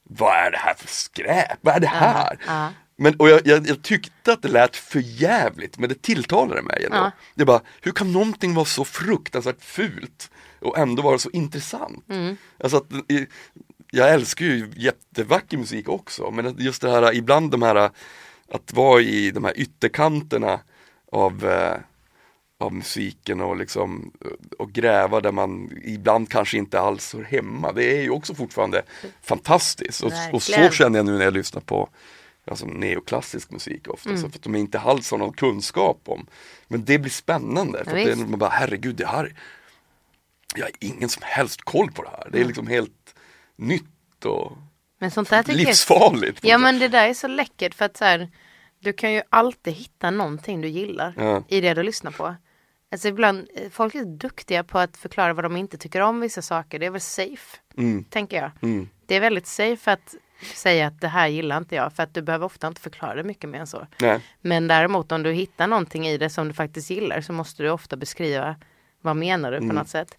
[0.03, 1.59] vad är det här för skräp?
[1.61, 2.39] Vad är det här?
[2.47, 2.73] ja.
[2.97, 6.85] Men, och jag, jag, jag tyckte att det lät för jävligt men det tilltalade mig
[6.85, 6.97] ändå.
[6.97, 7.11] Ja.
[7.35, 10.31] Det bara, hur kan någonting vara så fruktansvärt fult
[10.63, 12.05] och ändå vara så intressant?
[12.11, 12.37] Mm.
[12.59, 12.87] Alltså att,
[13.91, 17.91] jag älskar ju jättevacker musik också men just det här, ibland de här,
[18.49, 20.61] att vara i de här ytterkanterna
[21.13, 21.77] av eh,
[22.59, 24.13] av musiken och liksom
[24.59, 27.73] och gräva där man ibland kanske inte alls hör hemma.
[27.73, 28.83] Det är ju också fortfarande
[29.23, 31.89] fantastiskt och, och så känner jag nu när jag lyssnar på
[32.45, 34.23] alltså, neoklassisk musik ofta, Mm.
[34.23, 36.27] så för att de inte alls har någon kunskap om.
[36.69, 39.35] Men det blir spännande, för Ja, att det, är- man bara herregud det här
[40.61, 42.29] jag har ingen som helst koll på det här.
[42.33, 43.15] Det är liksom helt
[43.57, 44.53] nytt och
[44.99, 46.39] Men sånt där tycker livsfarligt.
[46.45, 48.29] jag, ja men det där är så läckert för att så här,
[48.81, 51.45] du kan ju alltid hitta någonting du gillar Ja.
[51.49, 52.35] i det du lyssnar på.
[52.93, 56.79] Alltså ibland, folk är duktiga på att förklara vad de inte tycker om vissa saker.
[56.79, 58.05] Det är väl safe, Mm.
[58.05, 58.51] tänker jag.
[58.63, 58.89] Mm.
[59.07, 60.15] Det är väldigt safe att
[60.55, 63.23] säga att det här gillar inte jag för att du behöver ofta inte förklara det
[63.23, 63.87] mycket mer än så.
[64.01, 64.21] Nej.
[64.41, 67.71] Men däremot om du hittar någonting i det som du faktiskt gillar så måste du
[67.71, 68.57] ofta beskriva
[69.01, 69.77] vad menar du på Mm.
[69.77, 70.19] något sätt.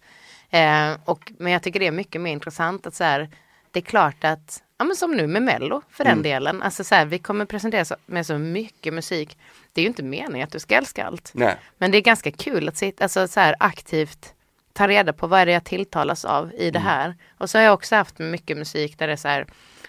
[0.54, 3.30] Eh, och, men jag tycker det är mycket mer intressant att så här,
[3.70, 6.22] det är klart att, ja men som nu med Mello för den Mm.
[6.22, 9.38] delen, alltså så här, vi kommer presentera så, med så mycket musik.
[9.72, 11.30] Det är ju inte meningen att du ska älska allt.
[11.34, 11.56] Nej.
[11.78, 14.34] Men det är ganska kul att sitta, alltså så här aktivt
[14.72, 16.72] ta reda på vad är det jag tilltalas av i Mm.
[16.72, 17.14] det här.
[17.38, 19.46] Och så har jag också haft mycket musik där det är så här,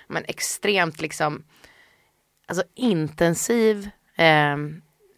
[0.07, 1.43] men extremt liksom,
[2.47, 4.57] alltså intensiv eh,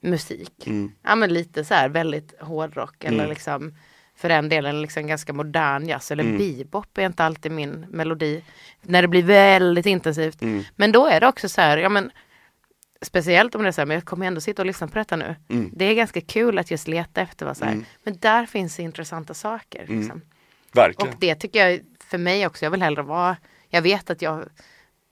[0.02, 0.68] musik.
[0.68, 0.92] Mm.
[1.02, 3.30] Ja men lite så här väldigt hårdrock eller Mm.
[3.30, 3.78] liksom
[4.17, 6.38] för den delen liksom ganska modern jazz eller Mm.
[6.38, 8.43] bebop är inte alltid min melodi.
[8.82, 10.41] När det blir väldigt intensivt.
[10.41, 10.63] Mm.
[10.75, 12.12] Men då är det också så här, ja men
[13.01, 15.15] Speciellt om det är så här, men jag kommer ändå sitta och lyssna på detta
[15.15, 15.36] nu.
[15.49, 15.71] Mm.
[15.73, 17.86] Det är ganska kul att just leta efter vad så här, Mm.
[18.03, 19.84] men där finns det intressanta saker.
[19.84, 19.99] Mm.
[19.99, 20.21] Liksom.
[20.73, 21.13] Verkligen.
[21.13, 23.38] Och det tycker jag för mig också, jag vill hellre vara,
[23.69, 24.45] jag vet att jag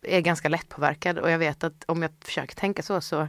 [0.04, 3.28] är ganska lättpåverkad och jag vet att om jag försöker tänka så så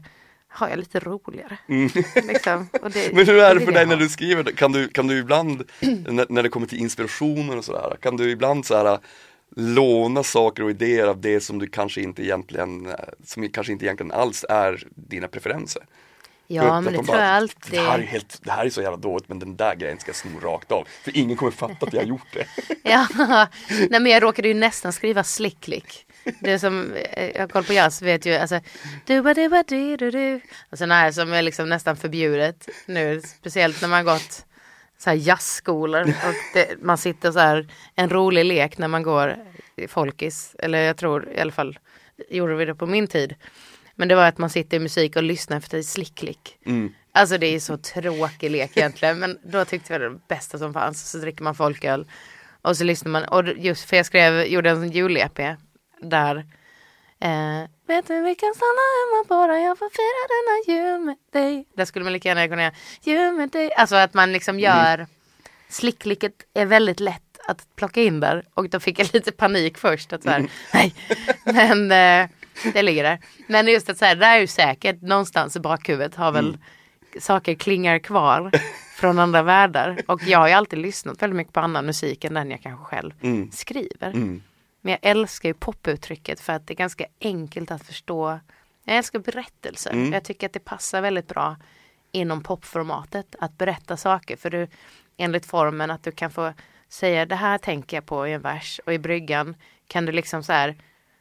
[0.57, 1.59] har jag lite roligare.
[1.69, 1.90] Mm.
[2.27, 2.69] Liksom.
[2.92, 4.45] Det- Men hur är det vill för dig när du skriver?
[4.45, 8.31] Kan du, kan du ibland, när, när det kommer till inspirationer och sådär, kan du
[8.31, 8.99] ibland så här
[9.57, 13.85] låna saker och idéer av det som du kanske inte egentligen, eh, som kanske inte
[13.85, 15.83] egentligen alls är dina preferenser?
[16.49, 17.73] Ja men det de tror jag alltid.
[17.73, 20.09] Det här, är helt, det här är så jävla dåligt men den där grejen ska
[20.09, 20.87] jag sno rakt av.
[21.05, 22.47] För ingen kommer fatta att jag har gjort det.
[22.83, 23.07] Ja,
[23.90, 26.07] nej men jag råkade ju nästan skriva slicklick.
[26.40, 28.60] Det som, eh, jag har koll på jazz vet ju, alltså
[29.06, 30.40] du ba du ba du du du.
[30.70, 34.46] Och sådana här som är liksom nästan förbjudet nu, speciellt när man gått
[34.98, 39.36] så här jazzskolor och det, man sitter så här, en rolig lek när man går
[39.76, 41.78] i folkis, eller jag tror i alla fall
[42.28, 43.34] gjorde vi det på min tid.
[43.94, 46.58] Men det var att man sitter i musik och lyssnar efter slicklick.
[46.66, 46.92] Mm.
[47.12, 50.58] Alltså det är så tråkig lek egentligen men då tyckte vi det var det bästa
[50.58, 51.10] som fanns.
[51.10, 52.06] Så dricker man folköl
[52.62, 55.56] och så lyssnar man och just för jag skrev, gjorde en jul-EP
[56.00, 56.37] där
[57.20, 61.66] eh, Vet du vi kan stanna hemma bara jag får fira denna jul med dig.
[61.76, 63.74] Där skulle man lika gärna kunna göra jul med dig.
[63.74, 65.06] Alltså att man liksom gör
[65.68, 70.12] Slicklicket är väldigt lätt att plocka in där och då fick jag lite panik först
[70.12, 70.94] att så här, nej.
[71.44, 72.28] Men eh,
[72.72, 73.18] det ligger där.
[73.46, 76.59] Men just att så här, det är ju säkert någonstans i bakhuvudet har väl
[77.20, 78.50] saker klingar kvar
[78.96, 79.98] från andra världar.
[80.06, 82.85] Och jag har ju alltid lyssnat väldigt mycket på annan musik än den jag kanske
[82.85, 83.50] själv Mm.
[83.52, 84.38] skriver.
[84.87, 88.40] Men jag älskar ju poputtrycket för att det är ganska enkelt att förstå.
[88.85, 89.90] Jag älskar berättelser.
[89.90, 90.12] Mm.
[90.12, 91.57] Jag tycker att det passar väldigt bra
[92.12, 94.37] inom popformatet att berätta saker.
[94.37, 94.68] För du,
[95.16, 96.53] enligt formen att du kan få
[96.88, 99.55] säga det här tänker jag på i en vers och i bryggan
[99.87, 100.77] kan du liksom så här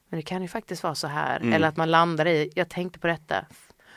[0.10, 1.40] men det kan ju faktiskt vara så här.
[1.40, 1.54] Mm.
[1.54, 3.46] Eller att man landar i, jag tänkte på detta.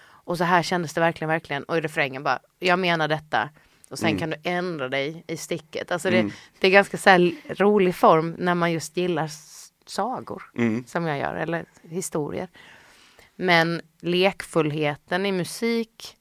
[0.04, 1.62] Och så här kändes det verkligen, verkligen.
[1.64, 3.48] Och i refrängen bara, jag menar detta.
[3.90, 4.18] Och sen Mm.
[4.18, 5.90] kan du ändra dig i sticket.
[5.90, 6.32] Alltså det, Mm.
[6.58, 9.28] det är ganska så här rolig form när man just gillar
[9.90, 10.42] sagor.
[10.56, 10.84] Mm.
[10.86, 12.48] Som jag gör, eller historier.
[13.36, 16.16] Men lekfullheten i musik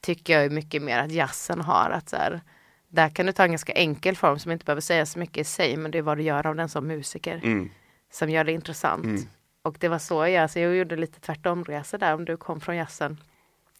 [0.00, 1.90] tycker jag är mycket mer att jazzen har.
[1.90, 2.40] Att så här,
[2.88, 5.44] där kan du ta en ganska enkel form som inte behöver säga så mycket i
[5.44, 5.76] sig.
[5.76, 7.40] Men det är vad du gör av den som musiker.
[7.44, 7.70] Mm.
[8.12, 9.04] Som gör det intressant.
[9.04, 9.22] Mm.
[9.62, 12.76] Och det var så jag, så jag gjorde lite tvärtomresa där om du kom från
[12.76, 13.16] jazzen.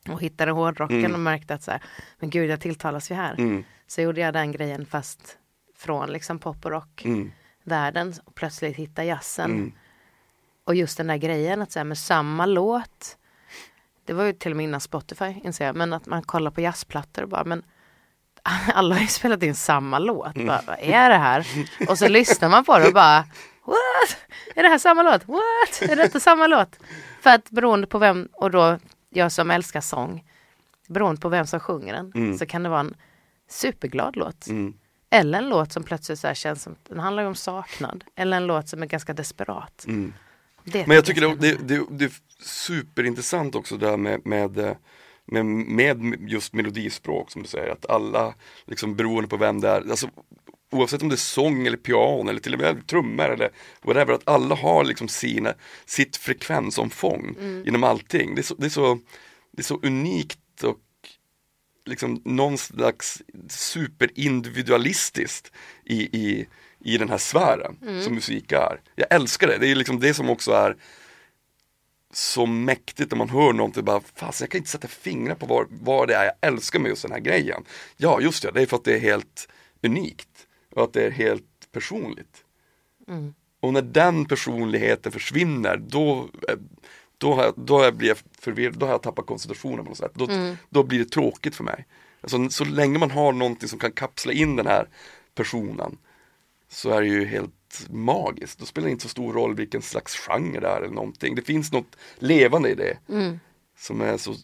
[0.08, 1.14] Och hittade hårdrocken Mm.
[1.14, 1.82] och märkte att så här,
[2.18, 3.34] men gud jag tilltalas ju här.
[3.38, 3.64] Mm.
[3.86, 5.38] Så gjorde jag den grejen fast
[5.76, 7.14] från liksom pop och rock-världen.
[7.20, 7.32] Mm.
[8.24, 9.50] Och plötsligt hitta jazzen.
[9.50, 9.72] Mm.
[10.64, 13.16] Och just den där grejen att säga med samma låt.
[14.04, 15.76] Det var ju till och med innan Spotify inser jag.
[15.76, 17.62] Men att man kollar på jazzplattor och bara men
[18.74, 20.34] alla har ju spelat in samma låt.
[20.34, 20.46] Mm.
[20.46, 21.46] Bara, vad är det här?
[21.88, 23.24] Och så lyssnar man på det och bara
[23.64, 24.16] What?
[24.56, 25.28] Är det här samma låt?
[25.28, 25.82] What?
[25.90, 26.78] Är detta samma låt?
[27.20, 28.78] För att beroende på vem, och då
[29.10, 30.24] jag som älskar sång,
[30.88, 32.38] beroende på vem som sjunger den, Mm.
[32.38, 32.94] så kan det vara en
[33.48, 34.46] superglad låt.
[34.46, 34.74] Mm.
[35.10, 38.04] Eller en låt som plötsligt så känns som, den handlar om saknad.
[38.16, 39.84] Eller en låt som är ganska desperat.
[39.88, 40.12] Mm.
[40.64, 44.76] Det Men jag tycker det, är det, det, är superintressant också det här med, med,
[45.24, 45.46] med,
[46.00, 50.08] med just melodispråk som du säger, att alla, liksom beroende på vem det är, alltså,
[50.70, 53.50] oavsett om det är sång eller piano eller till och med trummor eller
[53.82, 55.54] whatever, att alla har liksom sina,
[55.86, 58.34] sitt frekvensomfång inom allting.
[58.34, 58.98] Det är, så, det, är så,
[59.52, 60.78] det är så unikt och
[61.88, 65.52] liksom någon slags superindividualistiskt
[65.84, 66.46] i, i,
[66.80, 68.80] i den här sfären som musik är.
[68.94, 70.76] Jag älskar det, det är liksom det som också är
[72.12, 75.66] så mäktigt när man hör någonting bara, fasen jag kan inte sätta fingrar på vad,
[75.70, 77.64] vad det är jag älskar med just den här grejen.
[77.96, 79.48] Ja, just det, det är för att det är helt
[79.82, 80.46] unikt.
[80.70, 82.44] och att det är helt personligt.
[83.08, 83.34] Mm.
[83.60, 86.54] Och när den personligheten försvinner då, eh,
[87.18, 89.98] då, har jag, då har jag blivit förvirrad, då har jag tappat koncentrationen på något
[89.98, 90.12] sätt.
[90.14, 90.56] Då, Mm.
[90.68, 91.86] då blir det tråkigt för mig.
[92.20, 94.88] Alltså, så länge man har någonting som kan kapsla in den här
[95.34, 95.98] personen
[96.68, 98.58] så är det ju helt magiskt.
[98.58, 101.34] Då spelar det inte så stor roll vilken slags genre det är eller någonting.
[101.34, 103.40] Det finns något levande i det Mm.
[103.78, 104.34] som är så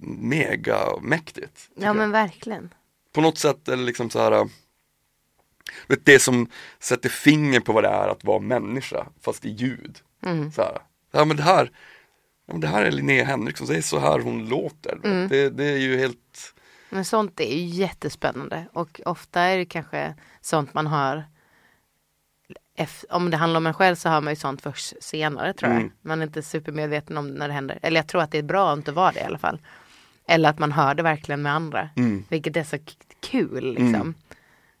[0.00, 1.68] mega mäktigt.
[1.74, 1.96] Ja jag.
[1.96, 2.74] men verkligen.
[3.12, 4.46] På något sätt är det liksom så här äh,
[6.04, 9.98] Det som sätter finger på vad det är att vara människa fast i ljud.
[10.22, 10.52] Mm.
[10.52, 10.78] Så här.
[11.16, 11.70] Ja men det här
[12.46, 15.00] ja, men Det här är Linnea Henriksson, det är så här hon låter.
[15.04, 15.28] Mm.
[15.28, 16.54] Det, det är ju helt
[16.90, 21.24] Men sånt är ju jättespännande och ofta är det kanske sånt man hör
[23.10, 25.80] om det handlar om en själv så hör man ju sånt först senare tror jag.
[25.80, 25.92] Mm.
[26.02, 27.78] Man är inte supermedveten om när det händer.
[27.82, 29.58] Eller jag tror att det är bra att inte vara det i alla fall.
[30.28, 31.88] Eller att man hör det verkligen med andra.
[31.96, 32.24] Mm.
[32.28, 32.78] Vilket är så
[33.20, 33.94] kul liksom.
[33.94, 34.14] Mm.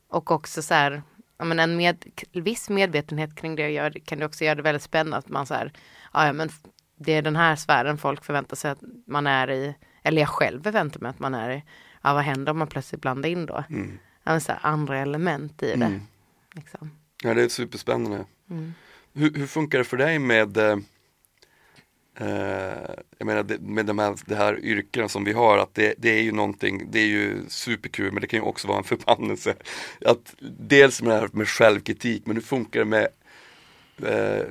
[0.08, 1.02] Och också så här,
[1.38, 4.82] ja, men en med, viss medvetenhet kring det gör, kan det också göra det väldigt
[4.82, 5.16] spännande.
[5.16, 5.72] Att man så här,
[6.24, 6.50] ja, men
[6.96, 9.74] det är den här sfären folk förväntar sig att man är i.
[10.02, 11.64] Eller jag själv förväntar mig att man är i.
[12.02, 13.64] Ja vad händer om man plötsligt blandar in då?
[13.70, 13.98] mm.
[14.24, 15.72] Ja, så andra element i det.
[15.72, 16.00] Mm.
[16.54, 16.90] Liksom.
[17.22, 18.24] Ja det är superspännande.
[18.50, 18.74] Mm.
[19.12, 20.78] Hur, hur funkar det för dig med eh,
[22.16, 26.10] eh, jag menar med de här, det här yrkena som vi har att det, det
[26.10, 29.54] är ju någonting, det är ju superkul men det kan ju också vara en förbannelse.
[30.04, 33.08] Att dels med det här med självkritik men hur funkar det med
[34.02, 34.46] eh,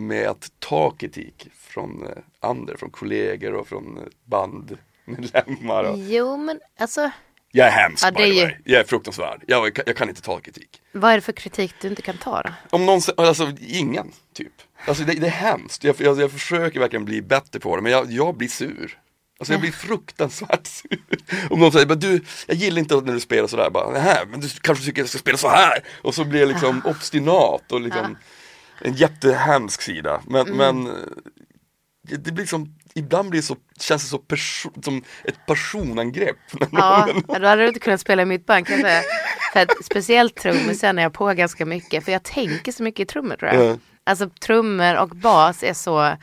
[0.00, 5.84] med att ta kritik från eh, andra, från kollegor och från eh, bandmedlemmar.
[5.84, 7.10] Och, Jo men alltså,
[7.52, 8.54] jag är hemsk Ja, by the ju- way.
[8.64, 9.44] Jag är fruktansvärd.
[9.46, 10.82] Jag, jag kan inte ta kritik.
[10.92, 12.50] vad är det för kritik du inte kan ta då?
[12.70, 14.52] Om någon, alltså ingen, typ.
[14.86, 17.92] Alltså det, det är hemskt, jag, jag, jag försöker verkligen bli bättre på det, men
[17.92, 18.98] jag, jag blir sur.
[19.38, 20.98] Alltså jag blir fruktansvärt sur.
[21.50, 24.40] Om någon säger, men du, jag gillar inte när du spelar sådär, bara, nej, men
[24.40, 25.78] du kanske tycker jag ska spela så här.
[26.02, 28.16] Och så blir jag liksom obstinat och liksom
[28.80, 30.22] en jättehemsk sida.
[30.26, 30.92] Men, men eh,
[32.02, 34.22] det, blir liksom, ibland blir det så, känns det så
[34.82, 36.36] som ett personangrepp.
[36.72, 39.02] Ja, då hade du inte kunnat spela i mitt band kan jag säga.
[39.52, 42.04] För att speciellt trummor känner jag på ganska mycket.
[42.04, 43.64] För jag tänker så mycket i trummor tror jag.
[43.64, 43.76] Ja.
[44.04, 46.16] Alltså trummor och bas är så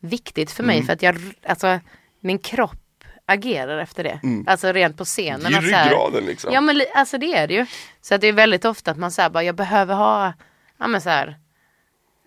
[0.00, 0.76] viktigt för mig.
[0.76, 0.86] Mm.
[0.86, 1.16] För att jag,
[1.46, 1.80] alltså
[2.20, 4.20] min kropp agerar efter det.
[4.46, 5.52] Alltså rent på scenen.
[5.52, 6.52] Det är ju ryggraden liksom.
[6.52, 7.66] Ja men alltså det är det ju.
[8.00, 10.32] Så att det är väldigt ofta att man säger bara jag behöver ha,
[10.78, 11.38] ja men så här,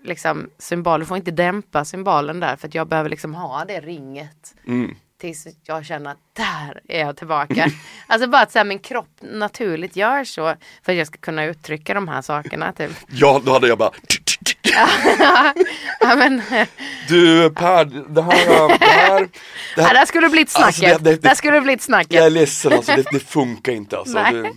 [0.03, 4.53] liksom symboler, får inte dämpa symbolen där för att jag behöver liksom ha det ringet.
[4.67, 4.95] Mm.
[5.21, 7.67] Tills jag känner att där är jag tillbaka.
[8.07, 11.45] alltså bara att så här, min kropp naturligt gör så för att jag ska kunna
[11.45, 12.71] uttrycka de här sakerna.
[12.73, 12.91] Typ.
[13.07, 13.91] Ja, då hade jag bara
[15.99, 16.41] ja, men,
[17.07, 19.19] Du Per, det här, det här,
[19.75, 20.83] det ja, här där skulle det blivit snacket.
[20.83, 22.13] Alltså, det- det- där skulle det blivit snacket.
[22.13, 24.13] Jag är ledsen alltså, det, det funkar inte alltså.
[24.21, 24.33] Nej.
[24.33, 24.53] Du,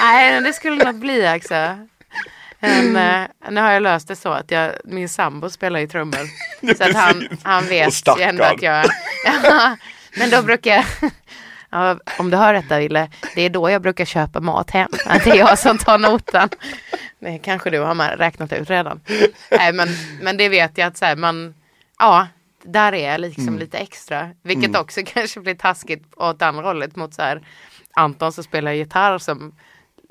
[0.00, 1.54] Nej, det skulle nog bli också.
[2.68, 6.26] Men, eh, nu har jag löst det så att jag, min sambo spelar i trummor.
[6.76, 8.84] Så att han, han vet ju ändå att jag...
[9.44, 9.76] Ja,
[10.16, 10.84] men då brukar jag...
[11.70, 14.88] Ja, om du hör detta Ville, det är då jag brukar köpa mat hem.
[15.06, 16.48] Att det är jag som tar notan.
[17.18, 19.00] Det kanske du har med- räknat ut redan.
[19.50, 19.88] Nej, men,
[20.22, 21.54] men det vet jag att så här, man...
[21.98, 22.26] Ja,
[22.64, 23.58] där är jag liksom Mm.
[23.60, 24.30] lite extra.
[24.42, 27.46] Vilket också kanske blir taskigt åt andra hållet mot så här
[27.94, 29.54] Anton som spelar gitarr som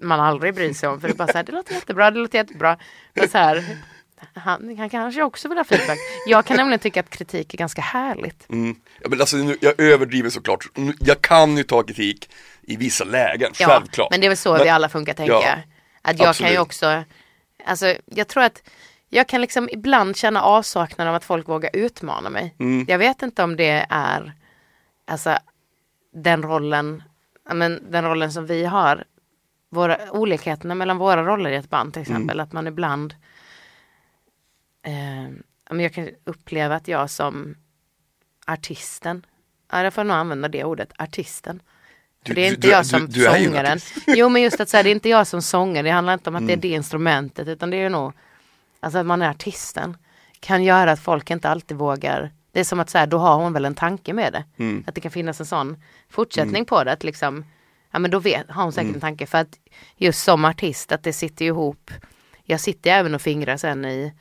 [0.01, 1.01] man aldrig bryr sig om.
[1.01, 2.77] För det är bara så här, det låter jättebra, det låter jättebra.
[3.13, 3.77] Men så här,
[4.33, 5.97] han, han kanske också vill ha feedback.
[6.27, 8.49] Jag kan nämligen tycka att kritik är ganska härligt.
[8.49, 8.75] mm.
[9.01, 10.65] ja, men alltså, nu, jag överdriver såklart.
[10.99, 12.29] Jag kan ju ta kritik
[12.61, 14.11] i vissa lägen, Ja, självklart.
[14.11, 15.59] men det är väl så Men- vi alla funkar tänker Ja, jag.
[16.01, 16.47] Att jag absolut.
[16.47, 17.03] kan ju också,
[17.65, 18.61] alltså jag tror att
[19.09, 22.55] jag kan liksom ibland känna avsaknad av att folk vågar utmana mig.
[22.59, 22.85] Mm.
[22.89, 24.33] Jag vet inte om det är,
[25.07, 25.37] alltså
[26.13, 27.03] den rollen,
[27.53, 29.03] men den rollen som vi har,
[29.73, 33.15] våra, olikheterna mellan våra roller i ett band till exempel, att man ibland,
[34.85, 37.55] eh, jag kan uppleva att jag som
[38.47, 39.25] artisten,
[39.71, 41.61] ja, jag får nog använda det ordet, artisten.
[42.25, 43.65] För Du- det är du- inte du- jag som du sångaren.
[44.07, 44.17] Mm.
[44.17, 46.35] Jo men just att säga det är inte jag som sångare, det handlar inte om
[46.35, 48.13] att det är det instrumentet utan det är ju nog,
[48.79, 49.97] alltså att man är artisten.
[50.39, 53.53] Kan göra att folk inte alltid vågar, det är som att säga då har hon
[53.53, 54.43] väl en tanke med det.
[54.57, 54.83] Mm.
[54.87, 57.45] Att det kan finnas en sån fortsättning på det, att liksom,
[57.93, 58.95] ja men då vet, har hon säkert Mm.
[58.95, 59.59] en tanke för att
[59.97, 61.91] just som artist att det sitter ihop,
[62.43, 64.13] jag sitter även och fingrar sen i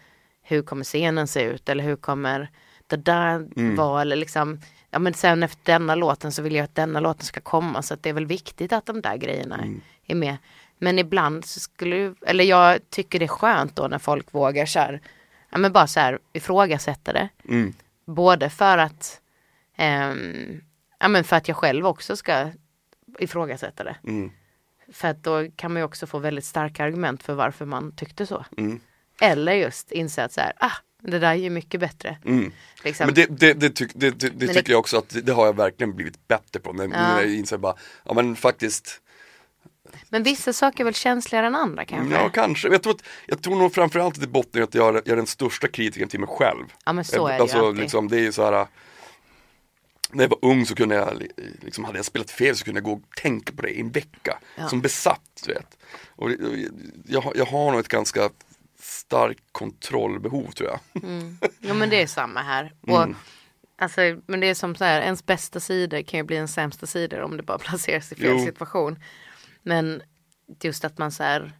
[0.42, 2.50] hur kommer scenen se ut eller hur kommer
[2.86, 3.76] det där Mm.
[3.76, 4.60] vara eller liksom
[4.94, 7.94] Ja men sen efter denna låten så vill jag att denna låten ska komma så
[7.94, 9.80] att det är väl viktigt att de där grejerna Mm.
[10.06, 10.36] är med.
[10.78, 14.78] Men ibland så skulle eller jag tycker det är skönt då när folk vågar så
[14.78, 15.00] här,
[15.50, 17.28] ja men bara så här ifrågasätta det.
[17.48, 17.72] Mm.
[18.06, 19.20] Både för att,
[19.76, 20.60] ehm,
[20.98, 22.50] ja men för att jag själv också ska
[23.18, 23.96] ifrågasätta det.
[24.04, 24.30] Mm.
[24.92, 28.26] För att då kan man ju också få väldigt starka argument för varför man tyckte
[28.26, 28.44] så.
[28.56, 28.80] Mm.
[29.20, 32.16] Eller just inse att så här, ah, det där är ju mycket bättre.
[32.24, 32.52] Mm.
[32.84, 33.06] Liksom.
[33.06, 36.28] Men det, det, det, tyck, det, tycker jag också att det, har jag verkligen blivit
[36.28, 36.72] bättre på.
[36.72, 39.00] När, när jag inser bara, ja men faktiskt,
[40.08, 42.14] Men vissa saker är väl känsligare än andra kanske?
[42.14, 42.68] ja kanske.
[42.68, 45.08] Jag tror, att, jag tror nog framförallt att det bottnar i att jag är, jag
[45.08, 46.64] är den största kritikern till mig själv.
[46.84, 47.82] Ja, men så är det ju alltså, alltid.
[47.82, 48.66] liksom, det är ju så här.
[50.12, 51.22] När jag var ung så kunde jag,
[51.60, 53.90] liksom, hade jag spelat fel så kunde jag gå och tänka på det i en
[53.90, 54.38] vecka.
[54.56, 54.68] Ja.
[54.68, 55.78] Som besatt, du vet.
[56.08, 56.30] Och
[57.06, 58.30] jag, har- jag har nog ett ganska
[58.78, 60.80] starkt kontrollbehov tror jag.
[61.60, 62.72] Ja men det är samma här.
[62.80, 63.16] Och, Mm.
[63.78, 66.86] alltså, men det är som så här, ens bästa sidor kan ju bli en sämsta
[66.86, 68.44] sidor om det bara placeras i fel Jo.
[68.44, 68.98] situation.
[69.62, 70.02] Men
[70.62, 71.52] just att man så här,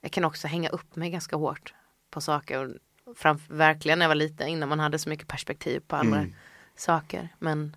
[0.00, 1.74] jag kan också hänga upp mig ganska hårt
[2.10, 2.76] på saker.
[3.04, 6.18] Och fram, verkligen när jag var liten innan man hade så mycket perspektiv på andra
[6.18, 6.34] Mm.
[6.76, 7.28] Saker.
[7.38, 7.76] Men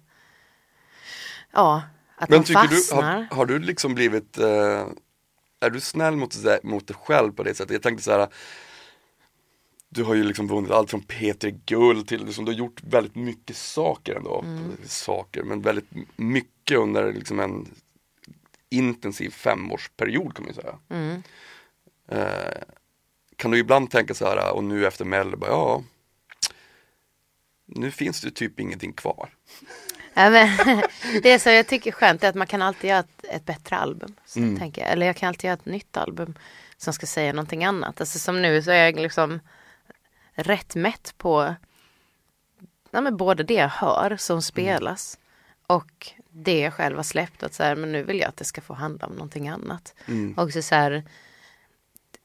[1.51, 1.83] ja,
[2.15, 3.01] att Men man tycker du, fastnar.
[3.13, 4.87] har, har du liksom blivit, eh,
[5.59, 7.71] är du snäll mot, dig- mot dig själv på det sättet?
[7.73, 8.27] Jag tänkte så här.
[9.89, 13.15] Du har ju liksom vunnit allt från Peter Guld till, liksom, du har gjort väldigt
[13.15, 14.41] mycket saker ändå.
[14.41, 14.77] Mm.
[14.85, 17.67] Saker, men väldigt mycket under liksom en
[18.69, 20.75] intensiv femårsperiod kan man ju säga.
[20.89, 21.23] Mm.
[22.07, 22.61] Eh,
[23.35, 25.83] kan du ibland tänka så här, och nu efter Mello, ja,
[27.65, 29.29] nu finns det typ ingenting kvar.
[30.17, 30.49] Ja, men,
[31.23, 33.75] det som jag tycker är skönt är att man kan alltid göra ett, ett bättre
[33.75, 34.15] album.
[34.25, 34.59] Så Mm.
[34.59, 34.91] tänker jag.
[34.91, 36.33] Eller jag kan alltid göra ett nytt album
[36.77, 37.99] som ska säga någonting annat.
[38.01, 39.39] Alltså som nu så är jag liksom
[40.33, 41.55] rätt mätt på
[42.91, 45.17] ja, men både det jag hör som spelas
[45.67, 47.43] och det jag själv har släppt.
[47.43, 49.93] Att så här, men nu vill jag att det ska få handla om någonting annat.
[50.07, 50.33] Mm.
[50.33, 51.03] Och så, så här,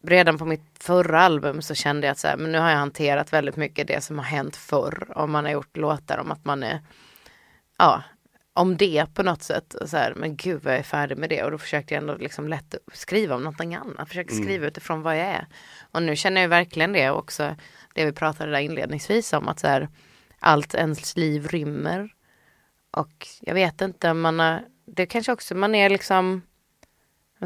[0.02, 2.76] redan på mitt förra album så kände jag att så här, men nu har jag
[2.76, 5.06] hanterat väldigt mycket det som har hänt förr.
[5.16, 6.80] Om man har gjort låtar om att man är
[7.78, 8.02] ja,
[8.52, 9.74] om det på något sätt.
[9.86, 11.42] Så här, men gud vad jag är färdig med det.
[11.42, 14.08] Och då försökte jag ändå liksom lätt skriva om någonting annat.
[14.08, 15.46] Försöka skriva utifrån vad jag är.
[15.90, 17.56] Och nu känner jag verkligen det också.
[17.94, 19.48] Det vi pratade där inledningsvis om.
[19.48, 19.88] Att så här,
[20.38, 22.14] allt ens liv rymmer.
[22.90, 26.42] Och jag vet inte, man har, det kanske också, man är liksom,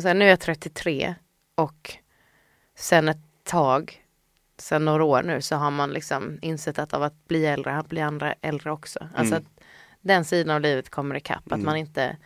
[0.03, 1.15] säger, nu är jag 33
[1.55, 1.99] och
[2.77, 4.05] sen ett tag,
[4.59, 7.89] sen några år nu så har man liksom insett att av att bli äldre, att
[7.89, 9.09] bli andra äldre också.
[9.15, 9.47] Alltså Mm.
[9.47, 9.65] att
[10.01, 11.65] den sidan av livet kommer ikapp, att Mm.
[11.65, 12.17] man inte,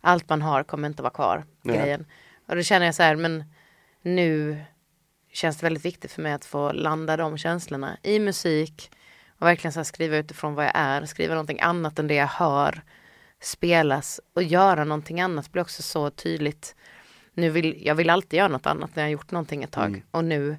[0.00, 1.76] allt man har kommer inte vara kvar, Nej.
[1.78, 2.06] grejen.
[2.46, 3.44] Och då känner jag så här, men
[4.02, 4.60] nu
[5.32, 8.90] känns det väldigt viktigt för mig att få landa de känslorna i musik
[9.38, 12.82] och verkligen så skriva utifrån vad jag är, skriva någonting annat än det jag hör
[13.40, 16.76] spelas och göra någonting annat blir också så tydligt.
[17.38, 19.86] Nu vill, jag vill alltid göra något annat när jag har gjort någonting ett tag
[19.88, 20.02] Mm.
[20.10, 20.56] och nu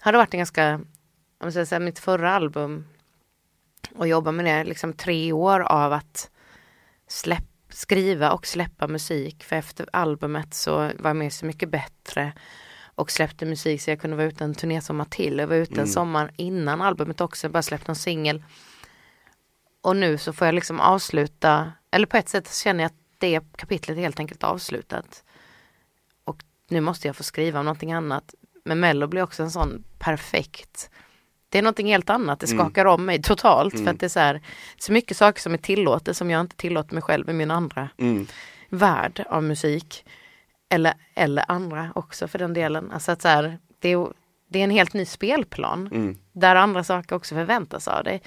[0.00, 0.84] har det varit en ganska, om
[1.38, 2.86] jag säger så här, mitt förra album
[3.94, 6.30] och jobba med det, liksom tre år av att
[7.08, 9.44] släpp, skriva och släppa musik.
[9.44, 12.32] För efter albumet så var jag med Så mycket bättre
[12.94, 15.38] och släppte musik så jag kunde vara ute en turnésommar till.
[15.38, 15.88] Jag var ute en Mm.
[15.88, 18.42] sommar innan albumet också, bara släppte en singel.
[19.80, 23.40] Och nu så får jag liksom avsluta, eller på ett sätt känner jag att det
[23.56, 25.24] kapitlet är helt enkelt avslutat.
[26.68, 28.34] Nu måste jag få skriva om någonting annat.
[28.64, 30.90] Men Mello blir också en sån perfekt
[31.50, 32.58] det är någonting helt annat, det Mm.
[32.58, 33.94] skakar om mig totalt för Mm.
[33.94, 34.40] att det är så här,
[34.78, 37.88] så mycket saker som är tillåtet som jag inte tillåter mig själv i min andra
[37.96, 38.26] Mm.
[38.68, 40.04] värld av musik.
[40.70, 42.90] Eller, eller andra också för den delen.
[42.92, 44.06] Alltså att så här, det, är,
[44.48, 46.18] det är en helt ny spelplan Mm.
[46.32, 48.22] där andra saker också förväntas av dig.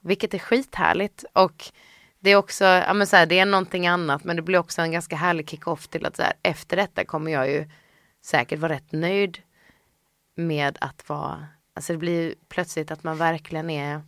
[0.00, 1.64] Vilket är skithärligt och
[2.20, 4.82] det är också, ja men så här, det är någonting annat men det blir också
[4.82, 7.64] en ganska härlig kick-off till att så här, efter detta kommer jag ju
[8.24, 9.38] säkert vara rätt nöjd
[10.34, 14.02] med att vara, alltså det blir plötsligt att man verkligen är,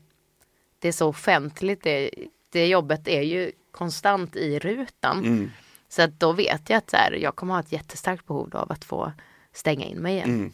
[0.79, 2.11] det är så offentligt, det,
[2.51, 5.19] det jobbet är ju konstant i rutan.
[5.19, 5.51] Mm.
[5.89, 8.73] Så att då vet jag att så här, jag kommer ha ett jättestarkt behov av
[8.73, 9.13] att få
[9.53, 10.29] stänga in mig igen.
[10.29, 10.53] Mm.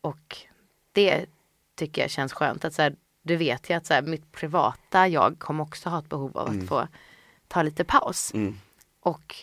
[0.00, 0.36] Och
[0.92, 1.26] det
[1.74, 5.08] tycker jag känns skönt att så här, du vet jag att så här, mitt privata
[5.08, 6.88] jag kommer också ha ett behov av att få
[7.48, 8.34] ta lite paus.
[8.34, 8.56] Mm.
[9.00, 9.36] Och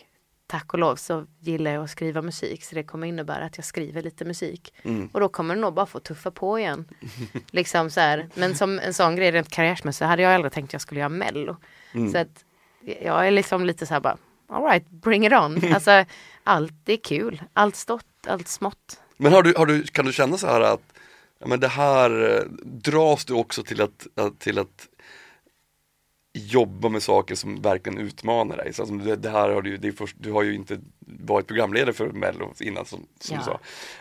[0.48, 3.64] tack och lov så gillar jag att skriva musik så det kommer innebära att jag
[3.64, 4.74] skriver lite musik.
[4.82, 5.08] Mm.
[5.12, 6.84] Och då kommer det nog bara få tuffa på igen.
[7.50, 8.28] liksom så här.
[8.34, 11.08] Men som en sån grej rent karriärsmässigt hade jag aldrig tänkt att jag skulle göra
[11.08, 11.56] mello.
[11.92, 12.12] Mm.
[12.12, 12.44] Så att
[13.02, 14.16] jag är liksom lite så här bara,
[14.48, 15.60] alright, bring it on.
[15.74, 16.04] Alltså
[16.44, 19.00] allt är kul, allt stort, allt smått.
[19.16, 20.92] Men har du, har du, kan du känna så här att
[21.46, 24.06] men det här eh, dras du också till att,
[24.38, 24.88] till att
[26.32, 28.72] jobba med saker som verkligen utmanar dig.
[28.74, 31.92] Så alltså, det, det här har du, det först, du har ju inte varit programledare
[31.92, 33.38] för Mello innan som, som Ja.
[33.40, 33.60] du sa.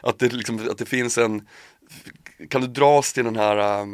[0.09, 1.47] Att det, liksom, att det finns en,
[2.49, 3.88] kan du dras till den här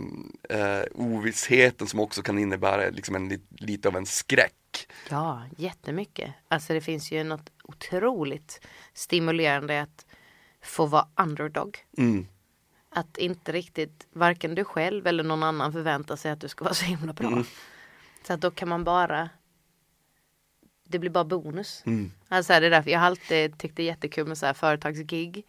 [0.49, 4.87] eh, ovissheten som också kan innebära liksom en, li- lite av en skräck?
[5.09, 6.33] Ja, jättemycket.
[6.47, 10.05] Alltså det finns ju något otroligt stimulerande att
[10.63, 11.77] få vara underdog.
[11.97, 12.27] Mm.
[12.95, 16.73] Att inte riktigt, varken du själv eller någon annan förväntar sig att du ska vara
[16.73, 17.27] så himla bra.
[17.27, 17.43] Mm.
[18.27, 19.29] Så att då kan man bara
[20.83, 21.83] Det blir bara bonus.
[21.85, 22.11] Mm.
[22.27, 25.45] Alltså det är därför jag har alltid tyckt det är jättekul med så här företagsgig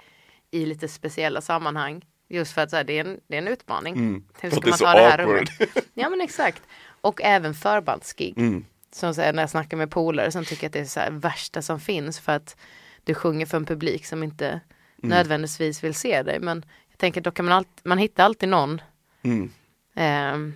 [0.50, 2.04] i lite speciella sammanhang.
[2.28, 3.94] Just för att så här, det, är en, det är en utmaning.
[3.94, 4.24] Mm.
[4.40, 5.48] Hur ska man ta det här rummet?
[5.94, 6.62] Ja men exakt.
[7.00, 8.38] Och även förbandsgig.
[8.38, 8.64] Mm.
[8.92, 11.10] Som så här, när jag snackar med polare som tycker att det är så här
[11.10, 12.56] värsta som finns för att
[13.04, 14.60] du sjunger för en publik som inte
[15.02, 15.16] Mm.
[15.16, 16.40] nödvändigtvis vill se dig.
[16.40, 18.80] Men jag tänker då kan man alltid, man hittar alltid någon
[19.22, 19.50] Mm.
[19.94, 20.54] eh,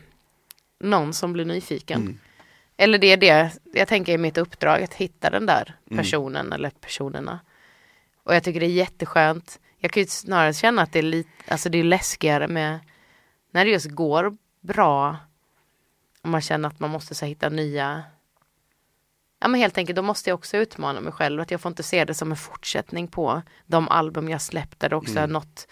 [0.80, 2.00] någon som blir nyfiken.
[2.00, 2.18] Mm.
[2.76, 5.98] Eller det är det jag tänker i mitt uppdrag, att hitta den där Mm.
[5.98, 7.40] personen eller personerna.
[8.22, 9.60] Och jag tycker det är jätteskönt.
[9.78, 12.78] Jag kan ju snarare känna att det är lite, alltså det är läskigare med
[13.50, 15.16] när det just går bra.
[16.22, 18.02] Och man känner att man måste så hitta nya
[19.40, 21.40] Ja men helt enkelt, då måste jag också utmana mig själv.
[21.40, 24.88] Att jag får inte se det som en fortsättning på de album jag släppt där
[24.88, 25.68] det också har nått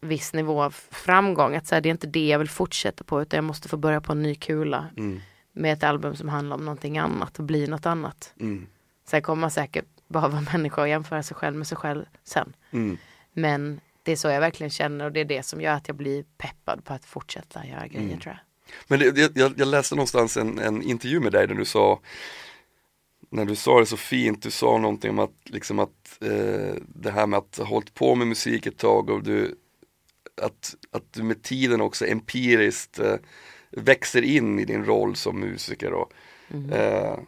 [0.00, 1.56] viss nivå av framgång.
[1.56, 3.76] Att så här, det är inte det jag vill fortsätta på utan jag måste få
[3.76, 5.20] börja på en ny kula Mm.
[5.52, 8.34] med ett album som handlar om någonting annat och bli något annat.
[8.40, 8.66] Mm.
[9.08, 12.52] Sen kommer man säkert bara vara människa och jämföra sig själv med sig själv sen.
[12.70, 12.98] Mm.
[13.32, 15.96] Men det är så jag verkligen känner och det är det som gör att jag
[15.96, 18.20] blir peppad på att fortsätta göra grejer Mm.
[18.20, 18.40] tror jag.
[18.88, 22.00] Men det, jag, jag läste någonstans en, en intervju med dig där du sa
[23.30, 27.10] när du sa det så fint, du sa någonting om att, liksom att eh, det
[27.10, 29.58] här med att ha hållit på med musik ett tag och du
[30.40, 33.14] att, att du med tiden också empiriskt eh,
[33.70, 36.12] växer in i din roll som musiker och,
[36.72, 37.18] eh,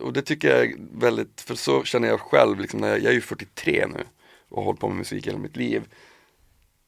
[0.00, 3.06] och det tycker jag är väldigt, för så känner jag själv, liksom när jag, jag
[3.06, 4.04] är ju 43 nu
[4.48, 5.82] och har hållit på med musik hela mitt liv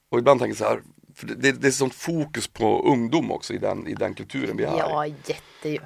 [0.09, 0.83] och ibland tänker jag så här,
[1.15, 4.65] för det, det, är sånt fokus på ungdom också i den, i den kulturen vi
[4.65, 4.79] har.
[4.79, 5.81] Ja, jätte ju.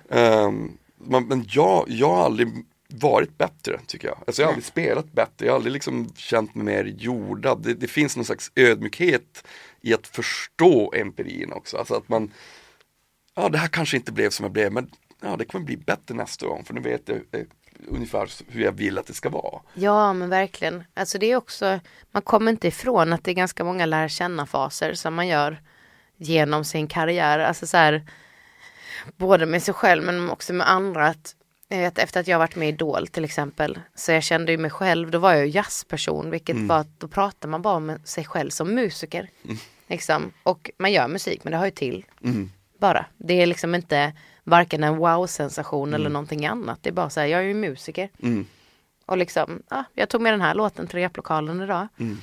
[1.04, 2.48] Man, men jag, jag har aldrig
[2.92, 4.18] varit bättre tycker jag.
[4.26, 7.62] Alltså jag har aldrig spelat bättre, jag har aldrig liksom känt mig mer jordad.
[7.62, 9.44] Det, det finns någon slags ödmjukhet
[9.82, 11.76] i att förstå empirin också.
[11.76, 12.32] Alltså att man,
[13.34, 16.14] ja det här kanske inte blev som jag blev men ja det kommer bli bättre
[16.14, 17.46] nästa gång för nu vet jag eh,
[17.88, 19.62] ungefär hur jag vill att det ska vara.
[19.74, 20.84] Ja men verkligen.
[20.94, 21.80] Alltså det är också,
[22.10, 25.62] man kommer inte ifrån att det är ganska många lära känna faser som man gör
[26.16, 27.38] genom sin karriär.
[27.38, 28.06] Alltså så här,
[29.16, 31.06] både med sig själv men också med andra.
[31.06, 31.36] Att,
[31.80, 34.70] vet, efter att jag varit med i Idol till exempel, så jag kände ju mig
[34.70, 38.24] själv, då var jag ju jazzperson, vilket var att då pratar man bara med sig
[38.24, 39.30] själv som musiker.
[39.86, 40.32] Liksom.
[40.42, 42.04] Och man gör musik, men det hör ju till.
[42.24, 42.50] Mm.
[42.78, 43.06] Bara.
[43.16, 44.12] Det är liksom inte
[44.44, 46.78] varken en wow-sensation eller någonting annat.
[46.82, 48.08] Det är bara så här, jag är ju musiker.
[48.22, 48.46] Mm.
[49.06, 51.88] Och liksom, ja, jag tog med den här låten till replokalen idag.
[51.98, 52.18] Mm.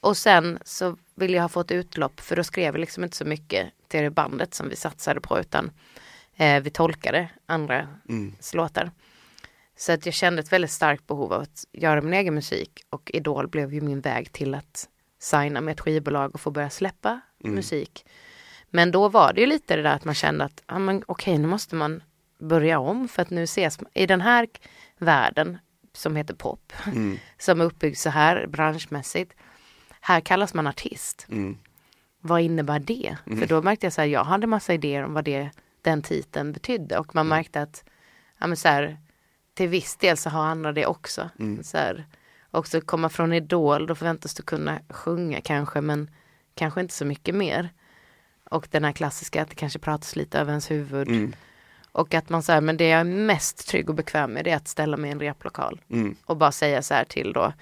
[0.00, 3.24] Och sen så ville jag ha fått utlopp för då skrev vi liksom inte så
[3.24, 5.70] mycket till det bandet som vi satsade på utan
[6.36, 8.34] eh, vi tolkade andra Mm.
[8.54, 8.90] låtar.
[9.76, 13.10] Så att jag kände ett väldigt starkt behov av att göra min egen musik och
[13.14, 17.20] Idol blev ju min väg till att signa med ett skivbolag och få börja släppa
[17.38, 18.04] musik.
[18.70, 21.38] Men då var det ju lite det där att man kände att ja, men, okej
[21.38, 22.02] nu måste man
[22.38, 24.46] börja om för att nu ses i den här
[24.98, 25.58] världen
[25.92, 27.18] som heter pop Mm.
[27.38, 29.32] som är uppbyggd så här branschmässigt.
[30.00, 31.26] Här kallas man artist.
[31.30, 31.58] Mm.
[32.20, 33.16] Vad innebär det?
[33.24, 35.50] För då märkte jag så här, jag hade massa idéer om vad det,
[35.84, 37.84] den titeln betydde och man märkte att
[38.38, 38.98] ja, men så här,
[39.54, 41.30] till viss del så har andra det också.
[41.62, 42.06] Så här,
[42.50, 46.10] också komma från Idol, då förväntas du kunna sjunga kanske men
[46.54, 47.68] kanske inte så mycket mer.
[48.50, 51.08] Och den här klassiska att det kanske pratas lite över ens huvud.
[51.08, 51.32] Mm.
[51.92, 54.56] Och att man säger, men det jag är mest trygg och bekväm med det är
[54.56, 56.16] att ställa mig i en replokal Mm.
[56.24, 57.52] och bara säga så här till då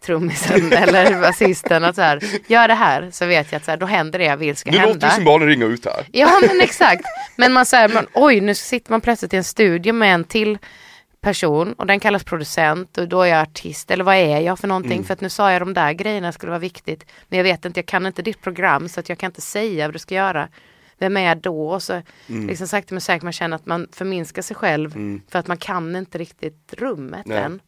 [0.00, 3.78] trummisen eller basisten att så här, gör det här så vet jag att så här,
[3.78, 5.06] då händer det jag vill ska Nu låter hända.
[5.06, 6.06] det som barnen ringa ut här.
[6.12, 7.04] Ja men exakt.
[7.36, 10.58] Men man säger, man, oj nu sitter man plötsligt i en studio med en till
[11.20, 14.68] person och den kallas producent och då är jag artist eller vad är jag för
[14.68, 17.64] någonting för att nu sa jag de där grejerna skulle vara viktigt men jag vet
[17.64, 20.14] inte, jag kan inte ditt program så att jag kan inte säga vad du ska
[20.14, 20.48] göra.
[20.98, 21.68] Vem är jag då?
[21.68, 24.90] Och så liksom sakta men säkert man känner att man förminskar sig själv
[25.30, 27.38] för att man kan inte riktigt rummet Nej.
[27.38, 27.60] än.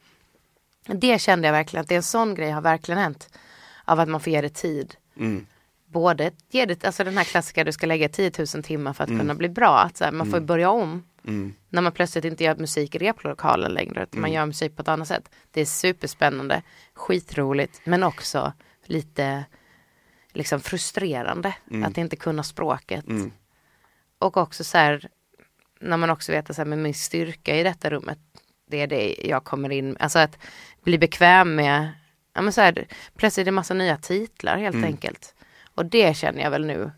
[0.95, 3.29] Det kände jag verkligen att det är en sån grej har verkligen hänt.
[3.85, 4.95] Av att man får ge det tid.
[5.17, 5.47] Mm.
[5.87, 9.11] Både ge det, alltså den här klassiska du ska lägga 10 000 timmar för att
[9.11, 9.79] kunna bli bra.
[9.79, 11.05] Att så här, man får börja om.
[11.27, 11.55] Mm.
[11.69, 14.03] När man plötsligt inte gör musik i replokalen längre.
[14.03, 15.31] Utan man gör musik på ett annat sätt.
[15.51, 16.63] Det är superspännande,
[16.95, 18.53] skitroligt men också
[18.85, 19.45] lite
[20.33, 21.55] liksom frustrerande.
[21.85, 23.09] Att inte kunna språket.
[23.09, 23.33] Mm.
[24.19, 25.09] Och också så här
[25.81, 28.19] när man också vet att så här, med min styrka i detta rummet
[28.71, 30.39] det är det jag kommer in Alltså att
[30.89, 31.93] bli bekväm med
[32.35, 32.87] ja, men så här,
[33.17, 35.35] Plötsligt är det massa nya titlar helt enkelt.
[35.75, 36.91] Och det känner jag väl nu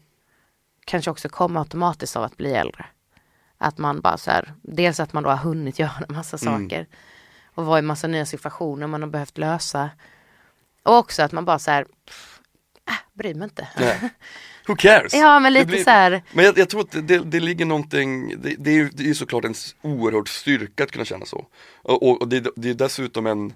[0.85, 2.87] kanske också kommer automatiskt av att bli äldre.
[3.59, 6.69] Att man bara så här, dels att man då har hunnit göra massa Mm.
[6.69, 6.87] saker
[7.55, 9.91] och vara i massa nya situationer man har behövt lösa.
[10.83, 12.41] Och också att man bara så här, pff,
[12.89, 13.69] äh, bryr mig inte.
[14.71, 15.13] Who cares?
[15.15, 18.29] Ja men lite blir- så här, Men jag, jag tror att det, det, ligger någonting,
[18.43, 21.47] det, det, är ju, det är såklart en oerhörd styrka att kunna känna så.
[21.83, 23.53] Och, och, och det, det är dessutom en,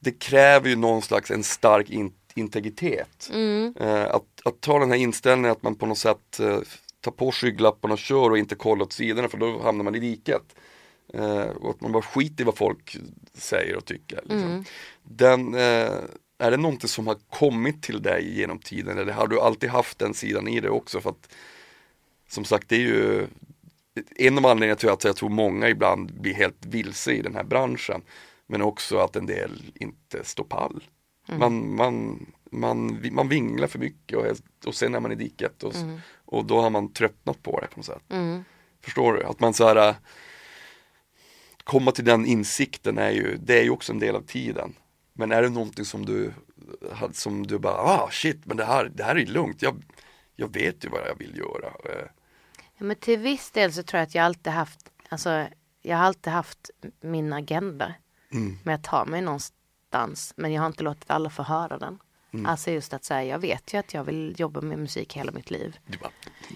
[0.00, 3.30] det kräver ju någon slags en stark in, integritet.
[3.32, 6.58] mm, Eh, att, att ta den här inställningen att man på något sätt eh,
[7.00, 9.98] tar på skygglapparna och kör och inte kollar åt sidorna för då hamnar man i
[9.98, 10.42] diket.
[11.14, 12.96] Eh, och att man bara skiter i vad folk
[13.34, 14.16] säger och tycker.
[14.16, 14.42] Liksom.
[14.50, 14.64] Mm.
[15.02, 15.90] Den, eh,
[16.40, 19.98] är det någonting som har kommit till dig genom tiden eller har du alltid haft
[19.98, 21.00] den sidan i dig också?
[21.00, 21.34] För att,
[22.28, 23.26] som sagt, det är ju
[24.16, 27.44] en av anledningarna till att jag tror många ibland blir helt vilse i den här
[27.44, 28.02] branschen.
[28.46, 30.84] Men också att en del inte står pall.
[31.38, 34.24] Man, man, man, man vinglar för mycket och,
[34.66, 35.74] och sen är man i diket och,
[36.24, 38.02] och då har man tröttnat på det på något sätt.
[38.10, 38.44] mm,
[38.84, 39.24] Förstår du?
[39.24, 39.94] Att man så här äh,
[41.64, 44.74] komma till den insikten är ju, det är ju också en del av tiden.
[45.20, 46.32] Men är det någonting som du,
[47.12, 49.82] som du bara, ah shit, men det här, det här är lugnt, jag,
[50.36, 51.66] jag vet ju vad jag vill göra.
[51.66, 52.06] Eh,
[52.78, 55.46] Ja, men till viss del så tror jag att jag alltid haft, alltså
[55.82, 57.94] jag har alltid haft min agenda
[58.32, 58.58] Mm.
[58.62, 60.32] med att ta mig någonstans.
[60.36, 61.98] Men jag har inte låtit alla få höra den.
[62.32, 62.46] Mm.
[62.46, 65.50] Alltså just att säga, jag vet ju att jag vill jobba med musik hela mitt
[65.50, 65.78] liv.
[66.00, 66.10] Bara,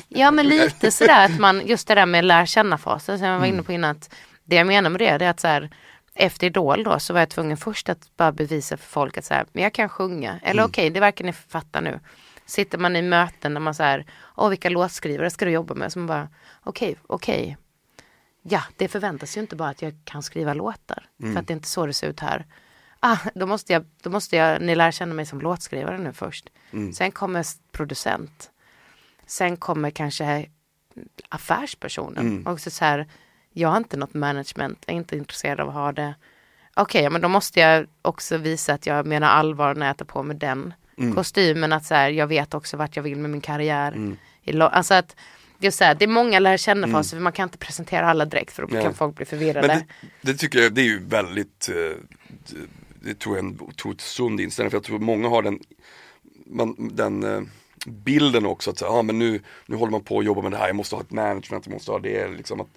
[0.08, 3.38] Ja men lite sådär att man, just det där med lär känna fasen som jag
[3.38, 3.64] var inne Mm.
[3.64, 3.90] på innan.
[3.90, 5.70] Att det jag menar med det, det är att så här,
[6.14, 9.34] efter Idol då så var jag tvungen först att bara bevisa för folk att så
[9.34, 10.38] här, men jag kan sjunga.
[10.42, 10.70] Eller Mm.
[10.70, 12.00] okej, det verkar ni fatta nu.
[12.46, 14.06] Sitter man i möten där man så här,
[14.36, 15.92] åh vilka låtskrivare ska du jobba med?
[15.92, 16.28] Så man bara,
[16.62, 17.56] okej, okej.
[18.42, 21.06] Ja, det förväntas ju inte bara att jag kan skriva låtar.
[21.20, 22.46] För att det är inte så det ser ut här.
[23.00, 26.48] Ah, då måste jag, då måste jag, ni lär känna mig som låtskrivare nu först.
[26.94, 28.50] Sen kommer producent.
[29.26, 30.46] Sen kommer kanske
[31.28, 32.46] affärspersonen.
[32.46, 33.06] Och så, så här,
[33.56, 36.14] jag har inte något management, jag är inte intresserad av att ha det.
[36.76, 40.04] Okej, ja, men då måste jag också visa att jag menar allvar när jag tar
[40.04, 40.74] på mig den
[41.14, 41.72] kostymen.
[41.72, 44.16] Att så här, jag vet också vart jag vill med min karriär.
[44.44, 45.16] Lo- alltså att,
[45.58, 48.24] just så här, det är många lär känna faser, för man kan inte presentera alla
[48.24, 48.82] direkt för då Nej.
[48.82, 49.66] kan folk bli förvirrade.
[49.66, 52.58] Men det, det tycker jag, det är ju väldigt, eh, det,
[53.00, 55.60] det tror jag är en otroligt sund inställning för jag tror många har den,
[56.46, 57.42] man, den eh,
[57.86, 60.56] bilden också att så, ah, men nu, nu håller man på att jobba med det
[60.58, 62.68] här, jag måste ha ett management, jag måste ha det, liksom att,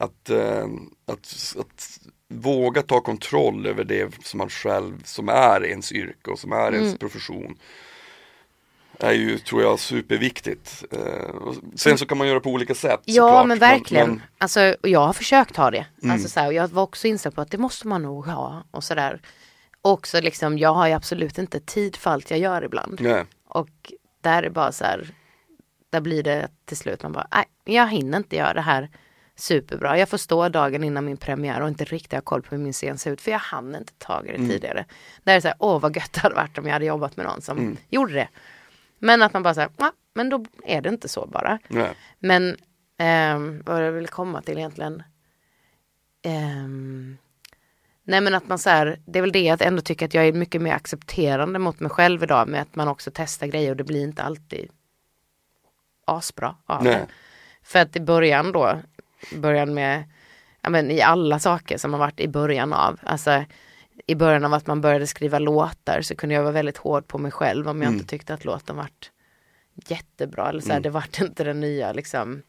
[0.00, 0.66] att, eh,
[1.06, 1.98] att, att
[2.28, 6.74] våga ta kontroll över det som man själv, som är ens yrke och som är
[6.74, 7.58] ens profession
[8.98, 10.84] är ju, tror jag, superviktigt.
[10.92, 14.08] Eh, och sen så kan man göra på olika sätt Ja såklart, men verkligen.
[14.08, 15.86] men- Alltså, och jag har försökt ha det.
[16.02, 16.12] Mm.
[16.12, 18.64] Alltså, så här, och jag var också inställd på att det måste man nog ha.
[18.70, 19.20] Och sådär.
[19.82, 23.00] Också liksom, jag har ju absolut inte tid för allt jag gör ibland.
[23.00, 23.24] nej.
[23.48, 25.14] Och där är bara så här,
[25.90, 28.90] där blir det till slut man bara, nej jag hinner inte göra det här
[29.40, 29.98] superbra.
[29.98, 32.72] Jag får stå dagen innan min premiär och inte riktigt ha koll på hur min
[32.72, 34.84] scen ser ut för jag hann inte tag i det tidigare.
[35.24, 37.16] Där är det så här, åh vad gött det hade varit om jag hade jobbat
[37.16, 38.28] med någon som gjorde det.
[38.98, 39.70] Men att man bara säger,
[40.14, 41.58] men då är det inte så bara.
[41.68, 41.92] nej.
[42.18, 42.56] Men
[42.98, 45.02] ehm, vad jag vill komma till egentligen.
[46.22, 47.16] Ehm,
[48.04, 50.28] nej men att man så här, det är väl det att ändå tycka att jag
[50.28, 53.76] är mycket mer accepterande mot mig själv idag med att man också testar grejer och
[53.76, 54.70] det blir inte alltid
[56.06, 57.06] asbra av det.
[57.62, 58.78] För att i början då,
[59.34, 60.04] början med,
[60.62, 63.44] ja men i alla saker som har varit i början av, alltså
[64.06, 67.18] i början av att man började skriva låtar så kunde jag vara väldigt hård på
[67.18, 69.10] mig själv om jag inte tyckte att låten vart
[69.86, 72.42] jättebra eller så här, det vart inte den nya liksom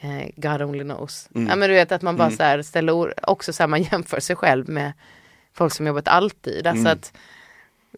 [0.00, 1.28] eh, God only knows.
[1.48, 4.20] Ja men du vet att man bara så här ställer också så här man jämför
[4.20, 4.92] sig själv med
[5.52, 6.66] folk som jobbat alltid.
[6.66, 7.12] Alltså att,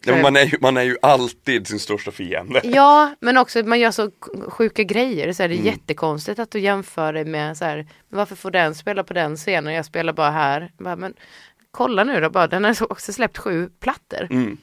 [0.05, 2.61] Ja, man, är ju, man är ju alltid sin största fiende.
[2.63, 4.11] ja men också man gör så
[4.47, 5.33] sjuka grejer.
[5.33, 8.75] Så här, det är jättekonstigt att du jämför dig med så här, varför får den
[8.75, 10.71] spela på den scenen och jag spelar bara här.
[10.77, 11.13] Bara, men
[11.71, 14.27] kolla nu då, bara, den har så- också släppt sju plattor.
[14.31, 14.57] Mm.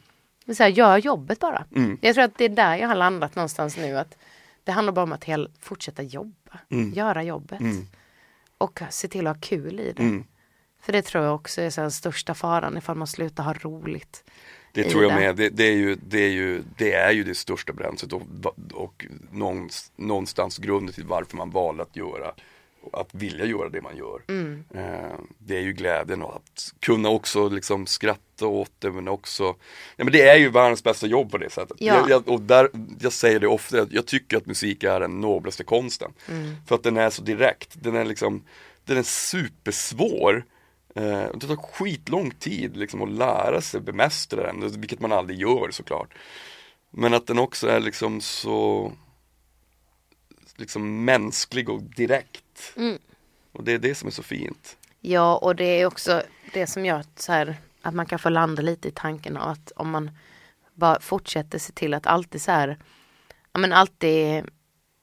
[0.57, 1.65] Så här, gör jobbet bara.
[1.77, 1.99] Mm.
[2.01, 3.99] Jag tror att det är där jag har landat någonstans nu.
[3.99, 4.17] att
[4.65, 6.59] Det handlar bara om att hel, fortsätta jobba,
[6.95, 7.61] göra jobbet.
[7.61, 7.87] Mm.
[8.59, 10.03] Och se till att ha kul i det.
[10.03, 10.25] Mm.
[10.83, 14.25] För det tror jag också är den största faran ifall man slutar ha roligt.
[14.73, 15.21] Det tror jag det.
[15.21, 15.37] med.
[15.37, 18.23] Det, det, är ju, det, är ju, det är ju det största bränslet och,
[18.73, 19.07] och
[19.97, 22.33] någonstans, grunden till varför man valde att göra
[22.93, 24.23] att vilja göra det man gör.
[24.29, 24.65] Mm.
[24.75, 29.45] Eh, det är ju glädjen och att kunna också liksom skratta åt det men också
[29.97, 31.77] Nej men det är ju världens bästa jobb på det sättet.
[31.81, 31.95] Ja.
[31.95, 35.65] Jag, jag, och där, jag säger det ofta, jag tycker att musik är den noblaste
[35.65, 36.13] konsten.
[36.29, 36.57] Mm.
[36.67, 38.45] För att den är så direkt, den är liksom
[38.85, 40.45] Den är supersvår
[40.95, 46.15] Det tar skitlång tid liksom att lära sig bemästra den, vilket man aldrig gör såklart.
[46.91, 48.93] Men att den också är liksom så
[50.57, 52.73] liksom mänsklig och direkt.
[52.77, 52.99] Mm.
[53.53, 54.77] Och det är det som är så fint.
[55.01, 56.23] Ja, och det är också
[56.53, 59.49] det som gör att, så här, att man kan få landa lite i tanken av
[59.49, 60.11] att om man
[60.75, 62.79] bara fortsätter se till att alltid så här,
[63.53, 64.45] ja men alltid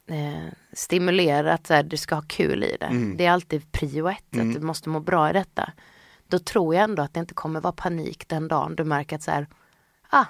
[0.07, 0.43] eh,
[0.73, 2.85] stimulera att så här, du ska ha kul i det.
[2.85, 3.17] Mm.
[3.17, 5.71] Det är alltid prio ett, att du måste må bra i detta.
[6.27, 9.23] Då tror jag ändå att det inte kommer vara panik den dagen du märker att
[9.23, 9.47] så här,
[10.09, 10.25] ah,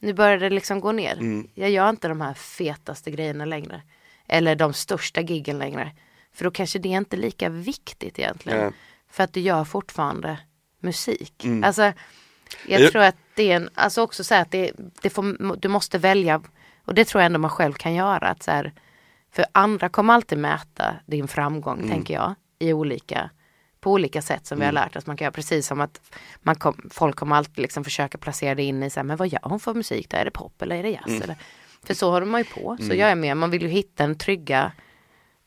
[0.00, 1.12] nu börjar det liksom gå ner.
[1.12, 1.48] Mm.
[1.54, 3.82] Jag gör inte de här fetaste grejerna längre.
[4.28, 5.92] Eller de största giggen längre.
[6.32, 8.58] För då kanske det är inte lika viktigt egentligen.
[8.58, 8.70] Nej.
[9.10, 10.38] För att du gör fortfarande
[10.80, 11.44] musik.
[11.44, 11.64] Mm.
[11.64, 11.82] Alltså,
[12.66, 14.72] jag Jag- tror att det är en, alltså också så här att det,
[15.02, 16.42] det får, du måste välja.
[16.84, 18.28] Och det tror jag ändå man själv kan göra.
[18.28, 18.72] Att så här,
[19.36, 21.90] för andra kommer alltid mäta din framgång, Mm.
[21.90, 22.34] tänker jag.
[22.58, 23.30] I olika,
[23.80, 25.06] på olika sätt som vi har lärt oss.
[25.06, 26.00] Man kan göra precis som att
[26.42, 29.28] man kom, folk kommer alltid liksom försöka placera det in i så här, men vad
[29.28, 30.10] gör hon för musik?
[30.10, 30.16] Då?
[30.16, 31.06] Är det pop eller är det jazz?
[31.06, 31.22] Mm.
[31.22, 31.36] Eller?
[31.86, 32.76] För så håller man ju på.
[32.80, 34.72] Så jag är med, man vill ju hitta en trygga,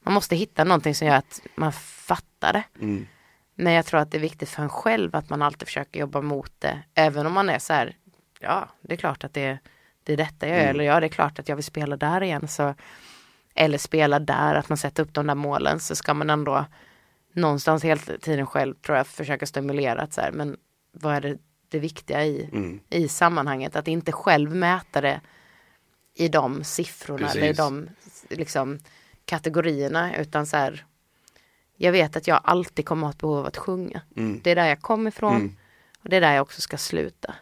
[0.03, 2.63] man måste hitta någonting som gör att man fattar det.
[2.81, 3.07] Mm.
[3.55, 6.21] Men jag tror att det är viktigt för en själv att man alltid försöker jobba
[6.21, 6.79] mot det.
[6.95, 7.95] Även om man är så här,
[8.39, 9.59] ja det är klart att det,
[10.03, 10.65] det är detta jag gör.
[10.65, 12.47] Eller ja det är klart att jag vill spela där igen.
[12.47, 12.75] Så,
[13.55, 15.79] eller spela där, att man sätter upp de där målen.
[15.79, 16.65] Så ska man ändå
[17.33, 20.57] någonstans hela tiden själv tror jag försöka stimulera att så här, men
[20.91, 21.37] vad är det,
[21.69, 22.79] det viktiga i, Mm.
[22.89, 23.75] i sammanhanget.
[23.75, 25.21] Att inte själv mäta det
[26.15, 27.57] i de siffrorna eller i Precis.
[27.57, 27.87] de
[28.35, 28.79] liksom,
[29.25, 30.17] kategorierna.
[30.17, 30.85] Utan så här,
[31.77, 34.01] jag vet att jag alltid kommer ha ett behov av att sjunga.
[34.15, 34.41] Mm.
[34.43, 35.55] Det är där jag kommer ifrån Mm.
[36.03, 37.35] och det är där jag också ska sluta.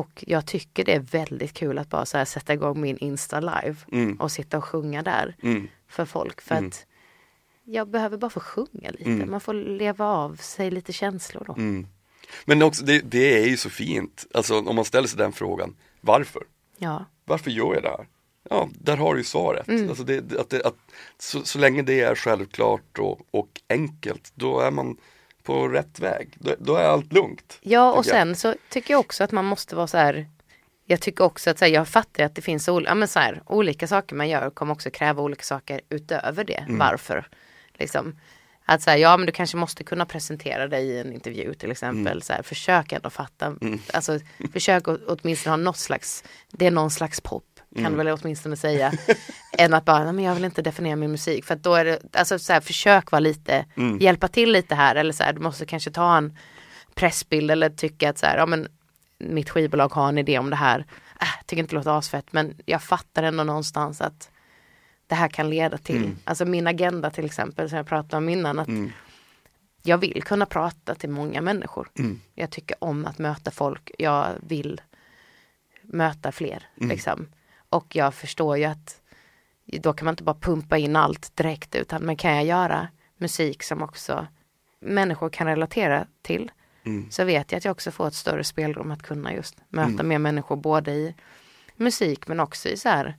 [0.00, 3.76] Och jag tycker det är väldigt kul att bara så sätta igång min Insta live
[3.92, 4.16] Mm.
[4.20, 5.68] och sitta och sjunga där Mm.
[5.88, 6.40] för folk.
[6.40, 6.68] För Mm.
[6.68, 6.86] att
[7.64, 9.04] jag behöver bara få sjunga lite.
[9.10, 9.30] Mm.
[9.30, 11.52] Man får leva av sig lite känslor då.
[11.52, 11.86] Mm.
[12.44, 15.76] Men också, det, det är ju så fint, alltså om man ställer sig den frågan,
[16.00, 16.42] varför?
[16.78, 17.04] Ja.
[17.24, 18.06] Varför gör jag det här?
[18.50, 19.68] Ja, där har du ju svaret.
[19.68, 19.88] Mm.
[19.88, 20.76] Alltså det- att det, att,
[21.18, 24.96] så, så länge det är självklart och, och enkelt, då är man
[25.50, 26.36] på rätt väg.
[26.38, 27.58] Då, då är allt lugnt.
[27.60, 28.26] Ja och tycker jag.
[28.26, 30.26] sen så tycker jag också att man måste vara så här
[30.86, 33.18] Jag tycker också att så här, jag fattar att det finns ol- ja, men så
[33.18, 36.64] här, olika saker man gör kommer också kräva olika saker utöver det.
[36.68, 36.78] Mm.
[36.78, 37.28] Varför?
[37.74, 38.18] Liksom.
[38.64, 42.12] Att säga, ja men du kanske måste kunna presentera dig i en intervju till exempel.
[42.12, 42.20] Mm.
[42.20, 43.56] Så här, försök ändå fatta.
[43.92, 44.18] Alltså
[44.52, 47.44] försök att åtminstone ha något slags, det är någon slags pop.
[47.74, 47.96] Kan Mm.
[47.98, 48.92] väl åtminstone säga.
[49.58, 51.44] än att bara, nej men jag vill inte definiera min musik.
[51.44, 53.98] För att då är det, alltså så här, försök vara lite, Mm.
[53.98, 54.94] hjälpa till lite här.
[54.96, 56.38] Eller så här, du måste kanske ta en
[56.94, 58.68] pressbild eller tycka att så här, ja men
[59.18, 60.86] mitt skivbolag har en idé om det här.
[61.20, 64.30] Äh, tycker inte det låter asfett men jag fattar ändå någonstans att
[65.06, 68.58] det här kan leda till, alltså min agenda till exempel som jag pratade om innan
[68.58, 68.92] att Mm.
[69.82, 71.90] jag vill kunna prata till många människor.
[71.98, 72.20] Mm.
[72.34, 74.80] Jag tycker om att möta folk, jag vill
[75.82, 77.26] möta fler liksom.
[77.70, 79.00] Och jag förstår ju att
[79.64, 83.62] då kan man inte bara pumpa in allt direkt utan men kan jag göra musik
[83.62, 84.26] som också
[84.80, 86.50] människor kan relatera till
[86.84, 87.10] Mm.
[87.10, 90.18] så vet jag att jag också får ett större spelrum att kunna just möta mer
[90.18, 91.14] människor både i
[91.76, 93.16] musik men också i så här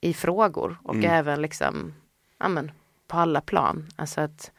[0.00, 1.10] i frågor och Mm.
[1.10, 1.94] även liksom
[2.38, 2.70] ja men,
[3.06, 3.88] på alla plan.
[3.96, 4.50] Alltså att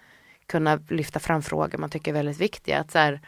[0.45, 2.79] kunna lyfta fram frågor man tycker är väldigt viktiga.
[2.79, 3.21] Att så här,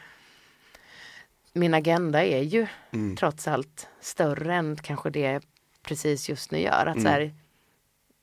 [1.52, 3.16] min agenda är ju Mm.
[3.16, 5.40] trots allt större än kanske det
[5.88, 6.86] precis just nu gör.
[6.86, 7.02] Att, Mm.
[7.02, 7.34] så här,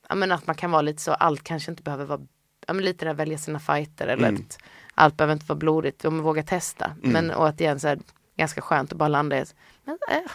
[0.10, 2.22] ja, men att man kan vara lite så, allt kanske inte behöver vara,
[2.68, 4.42] ja, men lite där välja sina fighter eller Mm.
[4.50, 4.58] att
[4.94, 6.96] allt behöver inte vara blodigt, om man vågar testa.
[7.02, 8.00] Men och att igen så här,
[8.38, 10.32] ganska skönt att bara landa i, ett, men, äh,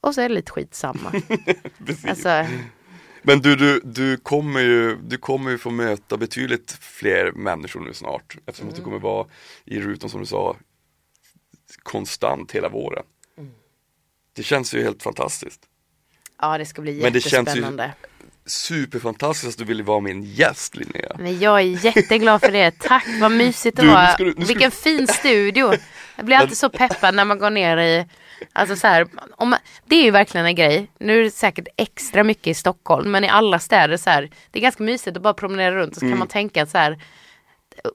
[0.00, 1.12] och så är det lite skitsamma.
[2.08, 2.46] Alltså,
[3.22, 7.94] Men du, du, du, kommer ju, du kommer ju få möta betydligt fler människor nu
[7.94, 9.26] snart eftersom att du kommer vara
[9.64, 10.56] i rutan som du sa
[11.82, 13.04] konstant hela våren.
[14.32, 15.60] Det känns ju helt fantastiskt.
[16.42, 17.92] Ja det ska bli Men det känns ju- jättespännande.
[18.46, 21.16] Superfantastiskt att du ville vara min gäst Linnea.
[21.18, 22.78] Men jag är jätteglad för det.
[22.78, 24.06] Tack, vad mysigt det Du, nu var.
[24.06, 25.72] ska du- nu ska Vilken fin studio.
[26.16, 28.06] Jag blir alltid så peppad när man går ner i,
[28.52, 30.90] alltså så här, om man, det är ju verkligen en grej.
[30.98, 34.58] Nu är det säkert extra mycket i Stockholm, men i alla städer så här, det
[34.58, 36.12] är ganska mysigt att bara promenera runt och så Mm.
[36.12, 36.98] kan man tänka att så här,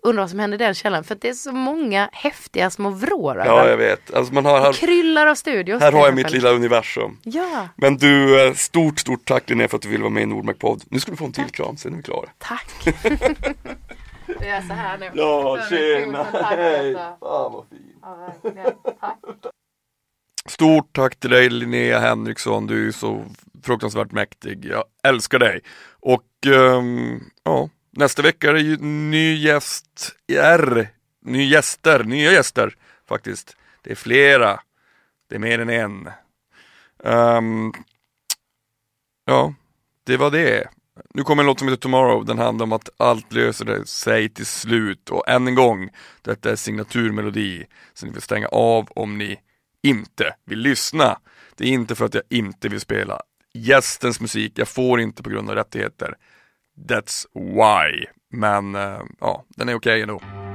[0.04, 1.04] undrar vad som händer i den källaren.
[1.04, 4.14] För att det är så många häftiga små vrår Ja, jag vet.
[4.14, 5.82] Alltså man har, här, Kryllar av studios.
[5.82, 7.18] här har jag mitt lilla universum.
[7.24, 10.26] Ja, Men du, eh, stort, stort tack Linnea för att du ville vara med i
[10.26, 10.84] Nordmark podd.
[10.90, 12.30] Nu ska du få en till kram, sen är vi klara.
[12.38, 12.72] tack.
[14.40, 15.12] det är så här nu.
[15.14, 16.24] Ja, tjena.
[16.34, 16.94] Hej!
[16.94, 17.94] Tack, Fan vad fin.
[18.02, 18.94] Ja.
[19.00, 19.18] Tack.
[20.50, 23.26] Stort tack till dig Linnea Henriksson, du är så
[23.64, 24.66] fruktansvärt mäktig.
[24.66, 25.62] Jag älskar dig.
[26.00, 26.24] Och
[26.56, 30.88] ehm, ja, nästa vecka är det ju ny gäst R,
[31.22, 32.76] ny gäster, nya gäster
[33.10, 33.58] faktiskt.
[33.82, 34.60] Det är flera.
[35.30, 36.10] Det är mer än en.
[36.98, 37.74] Um,
[39.26, 39.54] ja,
[40.04, 40.68] det var det.
[41.14, 44.46] Nu kommer en låt som heter Tomorrow, den handlar om att allt löser sig till
[44.46, 45.90] slut och än en gång,
[46.22, 49.40] detta är signaturmelodi, så ni får stänga av om ni
[49.84, 51.20] inte vill lyssna.
[51.56, 53.22] Det är inte för att jag inte vill spela
[53.54, 56.16] gästens musik, jag får inte på grund av rättigheter.
[56.86, 58.06] That's why.
[58.32, 60.47] Men eh, ja, den är okej okay ändå.